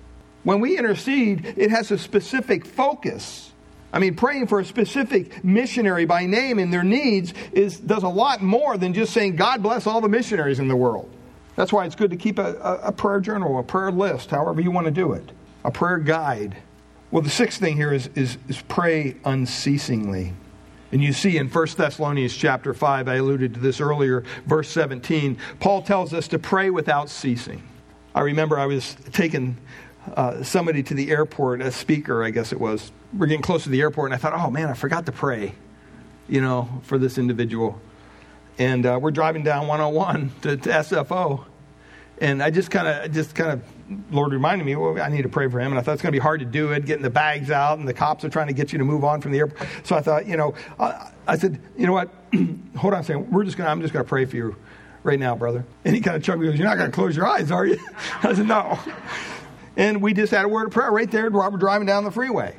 When 0.44 0.60
we 0.60 0.78
intercede, 0.78 1.54
it 1.58 1.72
has 1.72 1.92
a 1.92 1.98
specific 1.98 2.66
focus. 2.66 3.52
I 3.92 4.00
mean, 4.00 4.16
praying 4.16 4.48
for 4.48 4.60
a 4.60 4.66
specific 4.66 5.44
missionary 5.44 6.06
by 6.06 6.26
name 6.26 6.60
and 6.60 6.72
their 6.72 6.84
needs 6.84 7.34
is, 7.54 7.80
does 7.80 8.04
a 8.04 8.10
lot 8.10 8.42
more 8.42 8.78
than 8.78 8.94
just 8.94 9.14
saying, 9.14 9.38
God 9.38 9.64
bless 9.64 9.88
all 9.88 10.02
the 10.02 10.10
missionaries 10.10 10.60
in 10.60 10.68
the 10.68 10.76
world. 10.76 11.10
That's 11.56 11.74
why 11.74 11.86
it's 11.86 11.96
good 11.96 12.12
to 12.12 12.18
keep 12.18 12.38
a, 12.38 12.56
a, 12.56 12.74
a 12.88 12.92
prayer 12.92 13.20
journal, 13.20 13.58
a 13.58 13.64
prayer 13.64 13.92
list, 13.92 14.30
however 14.30 14.62
you 14.62 14.70
want 14.70 14.86
to 14.86 14.92
do 14.92 15.14
it, 15.14 15.32
a 15.64 15.72
prayer 15.72 15.98
guide. 15.98 16.56
Well, 17.10 17.22
the 17.22 17.30
sixth 17.30 17.60
thing 17.60 17.78
here 17.78 17.94
is, 17.94 18.10
is, 18.16 18.38
is 18.50 18.62
pray 18.68 19.16
unceasingly. 19.24 20.34
And 20.92 21.02
you 21.02 21.14
see 21.14 21.38
in 21.38 21.48
1 21.50 21.68
Thessalonians 21.78 22.36
chapter 22.36 22.74
5, 22.74 23.08
I 23.08 23.16
alluded 23.16 23.54
to 23.54 23.60
this 23.60 23.80
earlier, 23.80 24.24
verse 24.46 24.70
17, 24.70 25.38
Paul 25.60 25.82
tells 25.82 26.14
us 26.14 26.28
to 26.30 26.40
pray 26.40 26.70
without 26.70 27.10
ceasing. 27.10 27.64
I 28.14 28.22
remember 28.22 28.58
I 28.60 28.66
was 28.66 28.96
taking 29.12 29.58
uh, 30.16 30.44
somebody 30.44 30.84
to 30.84 30.94
the 30.94 31.12
airport, 31.12 31.62
a 31.62 31.72
speaker, 31.72 32.24
I 32.24 32.30
guess 32.30 32.52
it 32.52 32.60
was. 32.60 32.92
We're 33.18 33.28
getting 33.28 33.42
close 33.42 33.64
to 33.64 33.70
the 33.70 33.82
airport, 33.82 34.12
and 34.12 34.16
I 34.16 34.18
thought, 34.18 34.34
oh 34.34 34.50
man, 34.50 34.70
I 34.70 34.74
forgot 34.74 35.06
to 35.06 35.12
pray, 35.12 35.54
you 36.28 36.42
know, 36.42 36.70
for 36.84 36.98
this 36.98 37.18
individual. 37.18 37.80
And 38.58 38.86
uh, 38.86 39.00
we're 39.02 39.12
driving 39.12 39.44
down 39.44 39.68
101 39.68 40.32
to, 40.42 40.58
to 40.58 40.70
SFO, 40.70 41.46
and 42.20 42.42
I 42.42 42.50
just 42.50 42.72
kind 42.72 42.88
of, 42.88 43.12
just 43.12 43.36
kind 43.36 43.52
of 43.52 43.62
Lord 44.12 44.34
reminded 44.34 44.66
me, 44.66 44.76
well, 44.76 45.02
I 45.02 45.10
need 45.10 45.22
to 45.22 45.30
pray 45.30 45.48
for 45.50 45.60
him. 45.60 45.72
And 45.72 45.80
I 45.80 45.82
thought 45.82 45.94
it's 45.94 46.02
going 46.02 46.12
to 46.12 46.20
be 46.20 46.22
hard 46.22 46.40
to 46.42 46.46
do 46.46 46.72
it, 46.72 46.86
getting 46.86 47.04
the 47.04 47.10
bags 47.10 47.52
out, 47.52 47.80
and 47.80 47.88
the 47.88 47.94
cops 47.94 48.24
are 48.26 48.30
trying 48.30 48.48
to 48.48 48.54
get 48.54 48.72
you 48.72 48.80
to 48.80 48.86
move 48.86 49.04
on 49.04 49.22
from 49.22 49.32
the 49.32 49.40
airport. 49.40 49.68
So 49.84 49.96
I 49.96 50.02
thought, 50.02 50.28
you 50.28 50.38
know, 50.38 50.54
I, 50.80 51.12
I 51.28 51.38
said, 51.38 51.62
you 51.78 51.88
know 51.88 51.94
what? 51.94 52.10
Hold 52.78 52.94
on 52.94 53.02
a 53.02 53.04
second. 53.04 53.32
We're 53.32 53.44
just 53.44 53.58
going 53.58 53.66
to, 53.66 53.72
I'm 53.72 53.82
just 53.82 53.94
going 53.94 54.04
to 54.04 54.10
pray 54.10 54.26
for 54.26 54.36
you 54.36 54.56
right 55.04 55.20
now, 55.20 55.36
brother. 55.36 55.66
And 55.86 55.96
he 55.96 56.02
kind 56.02 56.18
of 56.18 56.24
chuckled. 56.24 56.44
He 56.44 56.52
goes, 56.52 56.60
You're 56.60 56.68
not 56.68 56.78
going 56.78 56.92
to 56.92 56.96
close 56.96 57.16
your 57.16 57.26
eyes, 57.26 57.50
are 57.50 57.66
you? 57.66 57.80
I 58.24 58.34
said, 58.34 58.48
No. 58.48 58.78
And 59.76 60.02
we 60.02 60.14
just 60.14 60.32
had 60.32 60.44
a 60.44 60.48
word 60.48 60.68
of 60.68 60.74
prayer 60.74 60.92
right 60.92 61.10
there 61.10 61.30
while 61.30 61.50
we're 61.52 61.58
driving 61.58 61.88
down 61.88 62.04
the 62.04 62.12
freeway. 62.12 62.56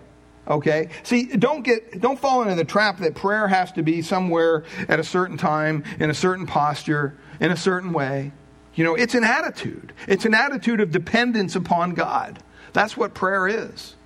Okay? 0.49 0.88
See, 1.03 1.27
don't 1.27 1.62
get 1.62 2.01
don't 2.01 2.19
fall 2.19 2.43
into 2.43 2.55
the 2.55 2.64
trap 2.64 2.99
that 3.01 3.14
prayer 3.14 3.47
has 3.49 3.71
to 3.73 3.83
be 3.83 4.03
somewhere 4.03 4.64
at 4.88 4.99
a 4.99 5.05
certain 5.05 5.37
time, 5.37 5.85
in 6.01 6.11
a 6.11 6.14
certain 6.14 6.47
posture, 6.47 7.19
in 7.41 7.51
a 7.51 7.57
certain 7.57 7.93
way. 7.93 8.33
You 8.79 8.85
know, 8.85 8.95
it's 8.95 9.17
an 9.17 9.25
attitude. 9.25 9.93
It's 10.07 10.25
an 10.25 10.35
attitude 10.35 10.81
of 10.81 10.93
dependence 10.93 11.57
upon 11.57 11.95
God. 11.95 12.38
That's 12.73 12.97
what 12.97 13.12
prayer 13.12 13.49
is. 13.49 13.97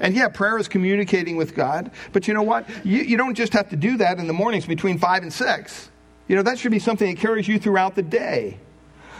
And 0.00 0.14
yeah, 0.14 0.28
prayer 0.28 0.56
is 0.56 0.68
communicating 0.68 1.36
with 1.36 1.54
God. 1.54 1.90
But 2.14 2.26
you 2.26 2.32
know 2.32 2.42
what? 2.42 2.66
You, 2.82 3.02
you 3.02 3.18
don't 3.18 3.34
just 3.34 3.52
have 3.52 3.68
to 3.68 3.76
do 3.76 3.98
that 3.98 4.18
in 4.18 4.26
the 4.26 4.32
mornings 4.32 4.64
between 4.64 4.96
5 4.96 5.24
and 5.24 5.30
6. 5.30 5.90
You 6.28 6.36
know, 6.36 6.42
that 6.44 6.58
should 6.58 6.70
be 6.70 6.78
something 6.78 7.14
that 7.14 7.20
carries 7.20 7.46
you 7.46 7.58
throughout 7.58 7.94
the 7.94 8.02
day. 8.02 8.56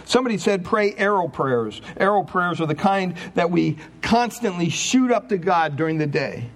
Somebody 0.07 0.39
said 0.39 0.65
pray 0.65 0.95
arrow 0.95 1.29
prayers. 1.29 1.83
Arrow 1.99 2.23
prayers 2.23 2.63
are 2.63 2.67
the 2.67 2.75
kind 2.75 3.15
that 3.35 3.51
we 3.51 3.77
constantly 4.01 4.71
shoot 4.71 5.11
up 5.11 5.29
to 5.29 5.37
God 5.37 5.77
during 5.77 5.99
the 5.99 6.07
day. 6.07 6.49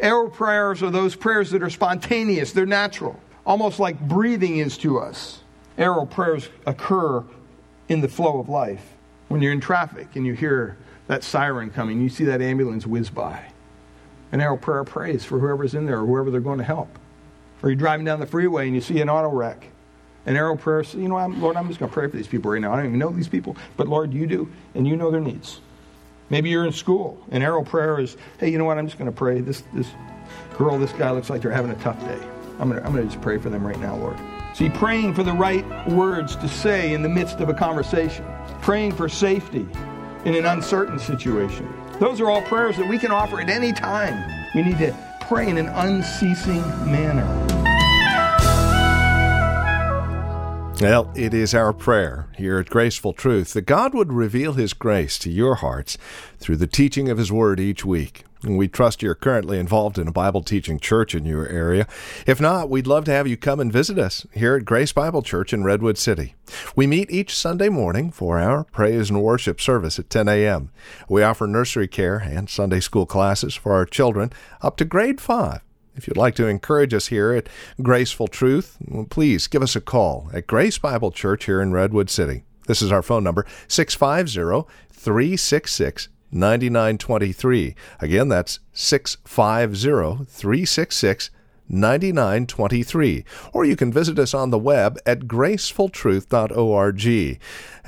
Arrow 0.00 0.30
prayers 0.30 0.82
are 0.82 0.90
those 0.90 1.14
prayers 1.14 1.50
that 1.50 1.62
are 1.62 1.68
spontaneous, 1.68 2.52
they're 2.52 2.64
natural, 2.64 3.20
almost 3.44 3.78
like 3.78 4.00
breathing 4.00 4.60
is 4.60 4.78
to 4.78 4.98
us. 4.98 5.42
Arrow 5.76 6.06
prayers 6.06 6.48
occur 6.64 7.22
in 7.88 8.00
the 8.00 8.08
flow 8.08 8.38
of 8.38 8.48
life. 8.48 8.94
When 9.28 9.42
you're 9.42 9.52
in 9.52 9.60
traffic 9.60 10.14
and 10.14 10.26
you 10.26 10.34
hear 10.34 10.76
that 11.08 11.24
siren 11.24 11.70
coming, 11.70 12.00
you 12.00 12.08
see 12.08 12.24
that 12.24 12.40
ambulance 12.40 12.86
whiz 12.86 13.10
by. 13.10 13.40
An 14.32 14.40
arrow 14.40 14.56
prayer 14.56 14.84
prays 14.84 15.24
for 15.24 15.38
whoever's 15.38 15.74
in 15.74 15.86
there 15.86 16.00
or 16.00 16.06
whoever 16.06 16.30
they're 16.30 16.40
going 16.40 16.58
to 16.58 16.64
help. 16.64 16.98
Or 17.62 17.70
you're 17.70 17.76
driving 17.76 18.04
down 18.04 18.20
the 18.20 18.26
freeway 18.26 18.66
and 18.66 18.74
you 18.74 18.80
see 18.80 19.00
an 19.00 19.08
auto 19.08 19.28
wreck. 19.28 19.68
An 20.26 20.36
arrow 20.36 20.56
prayer 20.56 20.82
says, 20.82 21.00
you 21.00 21.08
know, 21.08 21.16
I'm, 21.16 21.40
Lord, 21.40 21.56
I'm 21.56 21.68
just 21.68 21.78
going 21.78 21.88
to 21.88 21.94
pray 21.94 22.08
for 22.08 22.16
these 22.16 22.26
people 22.26 22.50
right 22.50 22.60
now. 22.60 22.72
I 22.72 22.76
don't 22.76 22.86
even 22.86 22.98
know 22.98 23.10
these 23.10 23.28
people, 23.28 23.56
but 23.76 23.86
Lord, 23.86 24.12
you 24.12 24.26
do, 24.26 24.50
and 24.74 24.86
you 24.86 24.96
know 24.96 25.10
their 25.10 25.20
needs. 25.20 25.60
Maybe 26.30 26.50
you're 26.50 26.66
in 26.66 26.72
school. 26.72 27.24
An 27.30 27.42
arrow 27.42 27.62
prayer 27.62 28.00
is, 28.00 28.16
hey, 28.38 28.50
you 28.50 28.58
know 28.58 28.64
what? 28.64 28.78
I'm 28.78 28.86
just 28.86 28.98
going 28.98 29.10
to 29.10 29.16
pray. 29.16 29.40
This, 29.40 29.62
this 29.72 29.88
girl, 30.58 30.78
this 30.78 30.92
guy 30.92 31.12
looks 31.12 31.30
like 31.30 31.42
they're 31.42 31.52
having 31.52 31.70
a 31.70 31.76
tough 31.76 32.00
day. 32.00 32.18
I'm 32.58 32.68
going 32.68 32.80
to, 32.80 32.86
I'm 32.86 32.92
going 32.92 33.06
to 33.06 33.12
just 33.12 33.22
pray 33.22 33.38
for 33.38 33.50
them 33.50 33.64
right 33.64 33.78
now, 33.78 33.96
Lord. 33.96 34.18
See, 34.56 34.70
praying 34.70 35.12
for 35.12 35.22
the 35.22 35.34
right 35.34 35.66
words 35.86 36.34
to 36.36 36.48
say 36.48 36.94
in 36.94 37.02
the 37.02 37.10
midst 37.10 37.40
of 37.40 37.50
a 37.50 37.52
conversation, 37.52 38.24
praying 38.62 38.92
for 38.92 39.06
safety 39.06 39.68
in 40.24 40.34
an 40.34 40.46
uncertain 40.46 40.98
situation. 40.98 41.70
Those 42.00 42.22
are 42.22 42.30
all 42.30 42.40
prayers 42.40 42.78
that 42.78 42.88
we 42.88 42.96
can 42.96 43.10
offer 43.10 43.38
at 43.38 43.50
any 43.50 43.74
time. 43.74 44.48
We 44.54 44.62
need 44.62 44.78
to 44.78 44.96
pray 45.28 45.50
in 45.50 45.58
an 45.58 45.66
unceasing 45.66 46.62
manner. 46.90 47.26
Well, 50.80 51.12
it 51.14 51.34
is 51.34 51.54
our 51.54 51.74
prayer 51.74 52.30
here 52.38 52.58
at 52.58 52.70
Graceful 52.70 53.12
Truth 53.12 53.52
that 53.52 53.66
God 53.66 53.92
would 53.92 54.10
reveal 54.10 54.54
His 54.54 54.72
grace 54.72 55.18
to 55.18 55.30
your 55.30 55.56
hearts 55.56 55.98
through 56.38 56.56
the 56.56 56.66
teaching 56.66 57.10
of 57.10 57.18
His 57.18 57.30
Word 57.30 57.60
each 57.60 57.84
week. 57.84 58.25
We 58.42 58.68
trust 58.68 59.02
you're 59.02 59.14
currently 59.14 59.58
involved 59.58 59.98
in 59.98 60.06
a 60.06 60.12
Bible 60.12 60.42
teaching 60.42 60.78
church 60.78 61.14
in 61.14 61.24
your 61.24 61.48
area. 61.48 61.86
If 62.26 62.40
not, 62.40 62.68
we'd 62.68 62.86
love 62.86 63.04
to 63.06 63.10
have 63.12 63.26
you 63.26 63.36
come 63.36 63.60
and 63.60 63.72
visit 63.72 63.98
us 63.98 64.26
here 64.32 64.56
at 64.56 64.64
Grace 64.64 64.92
Bible 64.92 65.22
Church 65.22 65.52
in 65.52 65.64
Redwood 65.64 65.96
City. 65.96 66.34
We 66.76 66.86
meet 66.86 67.10
each 67.10 67.34
Sunday 67.34 67.70
morning 67.70 68.10
for 68.10 68.38
our 68.38 68.64
praise 68.64 69.08
and 69.08 69.22
worship 69.22 69.60
service 69.60 69.98
at 69.98 70.10
10 70.10 70.28
a.m. 70.28 70.70
We 71.08 71.22
offer 71.22 71.46
nursery 71.46 71.88
care 71.88 72.18
and 72.18 72.50
Sunday 72.50 72.80
school 72.80 73.06
classes 73.06 73.54
for 73.54 73.72
our 73.72 73.86
children 73.86 74.32
up 74.60 74.76
to 74.76 74.84
grade 74.84 75.20
5. 75.20 75.60
If 75.96 76.06
you'd 76.06 76.18
like 76.18 76.34
to 76.34 76.46
encourage 76.46 76.92
us 76.92 77.06
here 77.06 77.32
at 77.32 77.48
Graceful 77.82 78.28
Truth, 78.28 78.76
please 79.08 79.46
give 79.46 79.62
us 79.62 79.74
a 79.74 79.80
call 79.80 80.28
at 80.34 80.46
Grace 80.46 80.76
Bible 80.76 81.10
Church 81.10 81.46
here 81.46 81.62
in 81.62 81.72
Redwood 81.72 82.10
City. 82.10 82.44
This 82.66 82.82
is 82.82 82.92
our 82.92 83.02
phone 83.02 83.24
number, 83.24 83.46
650 83.66 84.70
366 84.90 86.08
9923. 86.30 87.74
Again, 88.00 88.28
that's 88.28 88.60
650 88.72 90.24
366 90.24 91.30
9923. 91.68 93.24
Or 93.52 93.64
you 93.64 93.76
can 93.76 93.92
visit 93.92 94.18
us 94.18 94.34
on 94.34 94.50
the 94.50 94.58
web 94.58 94.98
at 95.04 95.20
gracefultruth.org. 95.20 97.40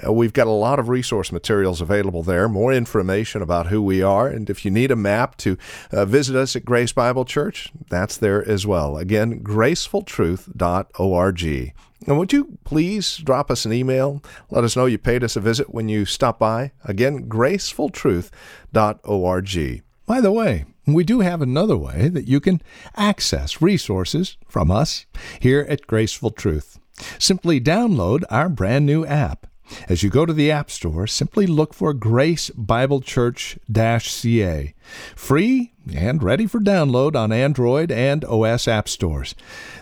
Uh, 0.06 0.12
we've 0.12 0.32
got 0.32 0.46
a 0.46 0.50
lot 0.50 0.78
of 0.78 0.88
resource 0.88 1.32
materials 1.32 1.80
available 1.80 2.22
there, 2.22 2.48
more 2.48 2.72
information 2.72 3.42
about 3.42 3.66
who 3.68 3.82
we 3.82 4.02
are. 4.02 4.28
And 4.28 4.50
if 4.50 4.64
you 4.64 4.70
need 4.70 4.90
a 4.90 4.96
map 4.96 5.36
to 5.38 5.56
uh, 5.92 6.04
visit 6.04 6.36
us 6.36 6.54
at 6.56 6.64
Grace 6.64 6.92
Bible 6.92 7.24
Church, 7.24 7.70
that's 7.88 8.16
there 8.16 8.46
as 8.48 8.66
well. 8.66 8.96
Again, 8.96 9.40
gracefultruth.org. 9.40 11.74
And 12.08 12.18
would 12.18 12.32
you 12.32 12.58
please 12.64 13.18
drop 13.18 13.50
us 13.50 13.66
an 13.66 13.74
email? 13.74 14.22
Let 14.48 14.64
us 14.64 14.74
know 14.74 14.86
you 14.86 14.96
paid 14.96 15.22
us 15.22 15.36
a 15.36 15.40
visit 15.40 15.74
when 15.74 15.90
you 15.90 16.06
stop 16.06 16.38
by. 16.38 16.72
Again, 16.84 17.28
gracefultruth.org. 17.28 19.82
By 20.06 20.20
the 20.22 20.32
way, 20.32 20.64
we 20.86 21.04
do 21.04 21.20
have 21.20 21.42
another 21.42 21.76
way 21.76 22.08
that 22.08 22.26
you 22.26 22.40
can 22.40 22.62
access 22.96 23.60
resources 23.60 24.38
from 24.48 24.70
us 24.70 25.04
here 25.38 25.66
at 25.68 25.86
Graceful 25.86 26.30
Truth. 26.30 26.78
Simply 27.18 27.60
download 27.60 28.24
our 28.30 28.48
brand 28.48 28.86
new 28.86 29.04
app. 29.04 29.46
As 29.86 30.02
you 30.02 30.08
go 30.08 30.24
to 30.24 30.32
the 30.32 30.50
App 30.50 30.70
Store, 30.70 31.06
simply 31.06 31.46
look 31.46 31.74
for 31.74 31.92
Grace 31.92 32.48
Bible 32.50 33.02
Church 33.02 33.58
CA. 33.70 34.74
Free 35.14 35.74
and 35.94 36.22
ready 36.22 36.46
for 36.46 36.60
download 36.60 37.16
on 37.16 37.32
Android 37.32 37.90
and 37.90 38.24
OS 38.24 38.68
app 38.68 38.88
stores. 38.88 39.34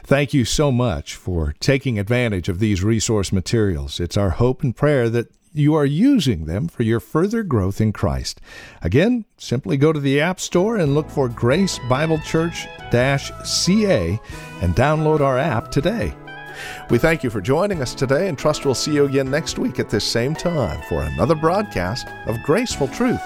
Thank 0.02 0.32
you 0.34 0.44
so 0.44 0.70
much 0.70 1.14
for 1.14 1.54
taking 1.60 1.98
advantage 1.98 2.48
of 2.48 2.58
these 2.58 2.82
resource 2.82 3.32
materials. 3.32 4.00
It's 4.00 4.16
our 4.16 4.30
hope 4.30 4.62
and 4.62 4.74
prayer 4.74 5.08
that 5.10 5.32
you 5.52 5.74
are 5.74 5.86
using 5.86 6.44
them 6.44 6.68
for 6.68 6.82
your 6.82 7.00
further 7.00 7.42
growth 7.42 7.80
in 7.80 7.92
Christ. 7.92 8.40
Again, 8.82 9.24
simply 9.38 9.76
go 9.76 9.92
to 9.92 10.00
the 10.00 10.20
App 10.20 10.38
Store 10.38 10.76
and 10.76 10.94
look 10.94 11.08
for 11.08 11.28
Grace 11.28 11.80
Bible 11.88 12.18
Church 12.18 12.66
CA 12.90 14.20
and 14.60 14.74
download 14.76 15.20
our 15.20 15.38
app 15.38 15.70
today. 15.70 16.14
We 16.90 16.98
thank 16.98 17.22
you 17.22 17.30
for 17.30 17.40
joining 17.40 17.82
us 17.82 17.94
today 17.94 18.28
and 18.28 18.38
trust 18.38 18.64
we'll 18.64 18.74
see 18.74 18.94
you 18.94 19.04
again 19.04 19.30
next 19.30 19.58
week 19.58 19.78
at 19.78 19.90
this 19.90 20.04
same 20.04 20.34
time 20.34 20.80
for 20.88 21.02
another 21.02 21.34
broadcast 21.34 22.06
of 22.26 22.42
Graceful 22.42 22.88
Truth. 22.88 23.20